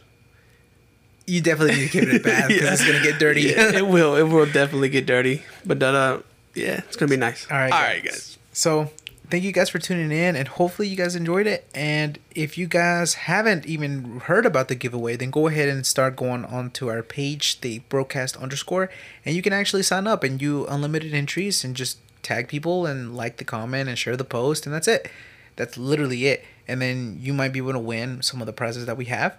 You 1.29 1.41
definitely 1.41 1.75
need 1.75 1.91
to 1.91 1.99
give 1.99 2.09
it 2.09 2.15
a 2.15 2.19
bath 2.23 2.47
because 2.47 2.61
Yeah. 2.63 2.73
it's 2.73 2.85
gonna 2.85 3.03
get 3.03 3.19
dirty. 3.19 3.41
Yeah, 3.41 3.75
it 3.75 3.87
will. 3.87 4.15
It 4.15 4.23
will 4.23 4.45
definitely 4.45 4.89
get 4.89 5.05
dirty. 5.05 5.43
But 5.65 5.81
uh, 5.83 6.19
yeah, 6.55 6.81
it's 6.87 6.95
gonna 6.95 7.09
be 7.09 7.17
nice. 7.17 7.45
All 7.51 7.57
right, 7.57 7.71
All 7.71 7.79
guys. 7.79 7.87
right, 7.93 8.03
guys. 8.03 8.37
So, 8.51 8.91
thank 9.29 9.43
you 9.43 9.51
guys 9.51 9.69
for 9.69 9.77
tuning 9.79 10.11
in, 10.11 10.35
and 10.35 10.47
hopefully 10.47 10.87
you 10.87 10.95
guys 10.97 11.15
enjoyed 11.15 11.45
it. 11.47 11.69
And 11.75 12.17
if 12.33 12.57
you 12.57 12.67
guys 12.67 13.13
haven't 13.13 13.65
even 13.67 14.21
heard 14.21 14.45
about 14.45 14.67
the 14.69 14.75
giveaway, 14.75 15.15
then 15.15 15.29
go 15.29 15.47
ahead 15.47 15.69
and 15.69 15.85
start 15.85 16.15
going 16.15 16.45
onto 16.45 16.89
our 16.89 17.03
page, 17.03 17.61
the 17.61 17.79
broadcast 17.89 18.35
underscore, 18.37 18.89
and 19.23 19.35
you 19.35 19.41
can 19.41 19.53
actually 19.53 19.83
sign 19.83 20.07
up 20.07 20.23
and 20.23 20.41
you 20.41 20.65
unlimited 20.67 21.13
entries 21.13 21.63
and 21.63 21.75
just 21.75 21.99
tag 22.23 22.47
people 22.47 22.85
and 22.87 23.15
like 23.15 23.37
the 23.37 23.45
comment 23.45 23.87
and 23.87 23.97
share 23.99 24.17
the 24.17 24.25
post, 24.25 24.65
and 24.65 24.73
that's 24.73 24.87
it. 24.87 25.09
That's 25.55 25.77
literally 25.77 26.25
it. 26.27 26.43
And 26.67 26.81
then 26.81 27.17
you 27.21 27.33
might 27.33 27.53
be 27.53 27.59
able 27.59 27.73
to 27.73 27.79
win 27.79 28.21
some 28.23 28.41
of 28.41 28.45
the 28.47 28.53
prizes 28.53 28.85
that 28.87 28.97
we 28.97 29.05
have. 29.05 29.37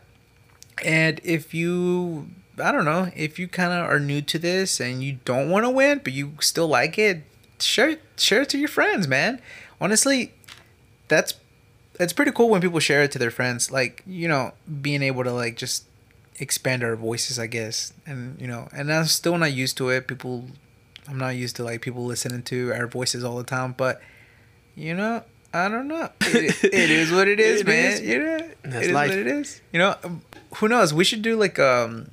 And 0.84 1.20
if 1.24 1.52
you, 1.54 2.30
I 2.62 2.72
don't 2.72 2.84
know, 2.84 3.10
if 3.14 3.38
you 3.38 3.48
kind 3.48 3.72
of 3.72 3.90
are 3.90 4.00
new 4.00 4.22
to 4.22 4.38
this 4.38 4.80
and 4.80 5.02
you 5.02 5.18
don't 5.24 5.50
want 5.50 5.64
to 5.64 5.70
win, 5.70 6.00
but 6.02 6.12
you 6.12 6.32
still 6.40 6.68
like 6.68 6.98
it, 6.98 7.22
share 7.58 7.98
share 8.16 8.42
it 8.42 8.48
to 8.50 8.58
your 8.58 8.68
friends, 8.68 9.06
man. 9.06 9.40
Honestly, 9.80 10.32
that's 11.08 11.34
it's 11.98 12.12
pretty 12.12 12.32
cool 12.32 12.48
when 12.48 12.60
people 12.60 12.80
share 12.80 13.02
it 13.02 13.12
to 13.12 13.18
their 13.18 13.30
friends. 13.30 13.70
Like 13.70 14.02
you 14.06 14.28
know, 14.28 14.52
being 14.80 15.02
able 15.02 15.24
to 15.24 15.32
like 15.32 15.56
just 15.56 15.86
expand 16.38 16.82
our 16.82 16.96
voices, 16.96 17.38
I 17.38 17.46
guess, 17.46 17.92
and 18.06 18.40
you 18.40 18.46
know, 18.46 18.68
and 18.72 18.92
I'm 18.92 19.04
still 19.06 19.36
not 19.38 19.52
used 19.52 19.76
to 19.78 19.90
it. 19.90 20.06
People, 20.06 20.46
I'm 21.08 21.18
not 21.18 21.36
used 21.36 21.56
to 21.56 21.64
like 21.64 21.82
people 21.82 22.04
listening 22.04 22.42
to 22.44 22.72
our 22.72 22.86
voices 22.86 23.24
all 23.24 23.36
the 23.36 23.44
time, 23.44 23.74
but 23.76 24.00
you 24.74 24.94
know. 24.94 25.24
I 25.52 25.68
don't 25.68 25.88
know. 25.88 26.08
It, 26.20 26.64
it 26.64 26.90
is 26.90 27.10
what 27.10 27.26
it 27.28 27.40
is, 27.50 27.60
It 27.62 27.66
man. 27.66 27.92
is. 27.92 28.00
You 28.02 28.18
know, 28.22 28.38
That's 28.62 28.76
it 28.86 28.90
is 28.90 28.92
life. 28.92 29.10
what 29.10 29.18
it 29.18 29.26
is. 29.26 29.60
You 29.72 29.78
know, 29.80 29.96
um, 30.04 30.22
who 30.56 30.68
knows? 30.68 30.94
We 30.94 31.04
should 31.04 31.22
do 31.22 31.36
like 31.36 31.58
um, 31.58 32.10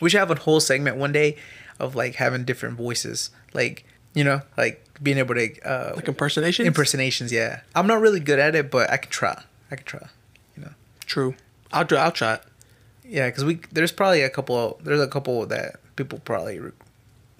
we 0.00 0.08
should 0.10 0.20
have 0.20 0.30
a 0.30 0.34
whole 0.36 0.60
segment 0.60 0.96
one 0.96 1.12
day 1.12 1.36
of 1.78 1.94
like 1.94 2.14
having 2.16 2.44
different 2.44 2.76
voices, 2.76 3.30
like 3.52 3.84
you 4.14 4.24
know, 4.24 4.40
like 4.56 4.84
being 5.02 5.18
able 5.18 5.34
to 5.34 5.60
uh, 5.62 5.92
Like 5.96 6.08
impersonations. 6.08 6.66
impersonations. 6.66 7.30
Yeah, 7.32 7.60
I'm 7.74 7.86
not 7.86 8.00
really 8.00 8.20
good 8.20 8.38
at 8.38 8.54
it, 8.54 8.70
but 8.70 8.90
I 8.90 8.96
can 8.96 9.10
try. 9.10 9.42
I 9.70 9.76
can 9.76 9.84
try. 9.86 10.08
You 10.56 10.64
know, 10.64 10.70
True. 11.06 11.34
I'll 11.72 11.84
try. 11.84 11.98
I'll 12.02 12.12
try 12.12 12.34
it. 12.34 12.42
yeah, 13.04 13.26
because 13.28 13.44
we 13.44 13.60
there's 13.72 13.92
probably 13.92 14.22
a 14.22 14.30
couple. 14.30 14.80
There's 14.82 15.00
a 15.00 15.08
couple 15.08 15.44
that 15.46 15.76
people 15.96 16.20
probably 16.24 16.58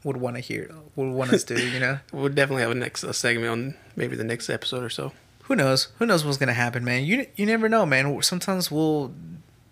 would 0.05 0.17
want 0.17 0.37
to 0.37 0.41
hear, 0.41 0.71
would 0.97 1.11
want 1.13 1.33
us 1.33 1.45
to. 1.45 1.61
You 1.61 1.81
know, 1.81 1.99
We'll 2.13 2.29
definitely 2.29 2.63
have 2.63 2.71
a 2.71 2.75
next 2.75 3.03
a 3.05 3.13
segment 3.13 3.51
on 3.51 3.75
maybe 3.97 4.17
the 4.17 4.25
next 4.25 4.49
episode 4.49 4.83
or 4.83 4.91
so. 4.91 5.13
who 5.45 5.57
knows? 5.57 5.89
Who 5.99 6.07
knows 6.07 6.25
what's 6.25 6.39
gonna 6.39 6.53
happen, 6.55 6.85
man? 6.85 7.05
You 7.05 7.27
you 7.37 7.47
never 7.47 7.69
know, 7.69 7.85
man. 7.87 8.23
Sometimes 8.23 8.71
we'll. 8.71 9.13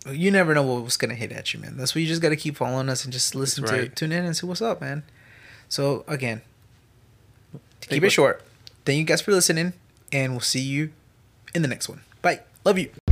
You 0.09 0.31
never 0.31 0.53
know 0.53 0.63
what's 0.63 0.95
gonna 0.97 1.13
hit 1.15 1.31
at 1.31 1.53
you, 1.53 1.59
man. 1.59 1.75
That's 1.77 1.93
why 1.93 2.01
you 2.01 2.07
just 2.07 2.21
gotta 2.21 2.35
keep 2.37 2.55
following 2.55 2.87
us 2.89 3.03
and 3.03 3.11
just 3.11 3.35
listen 3.35 3.63
That's 3.63 3.73
to 3.75 3.81
right. 3.81 3.95
tune 3.95 4.11
in 4.11 4.23
and 4.25 4.35
see 4.35 4.45
what's 4.47 4.61
up, 4.61 4.79
man. 4.81 5.03
So 5.67 6.03
again, 6.07 6.41
to 7.81 7.87
keep 7.87 8.03
it 8.03 8.09
short. 8.09 8.41
Thank 8.85 8.97
you 8.97 9.03
guys 9.03 9.21
for 9.21 9.31
listening, 9.31 9.73
and 10.11 10.31
we'll 10.33 10.39
see 10.39 10.61
you 10.61 10.91
in 11.53 11.61
the 11.61 11.67
next 11.67 11.89
one. 11.89 12.01
Bye. 12.21 12.41
Love 12.63 12.79
you. 12.79 13.08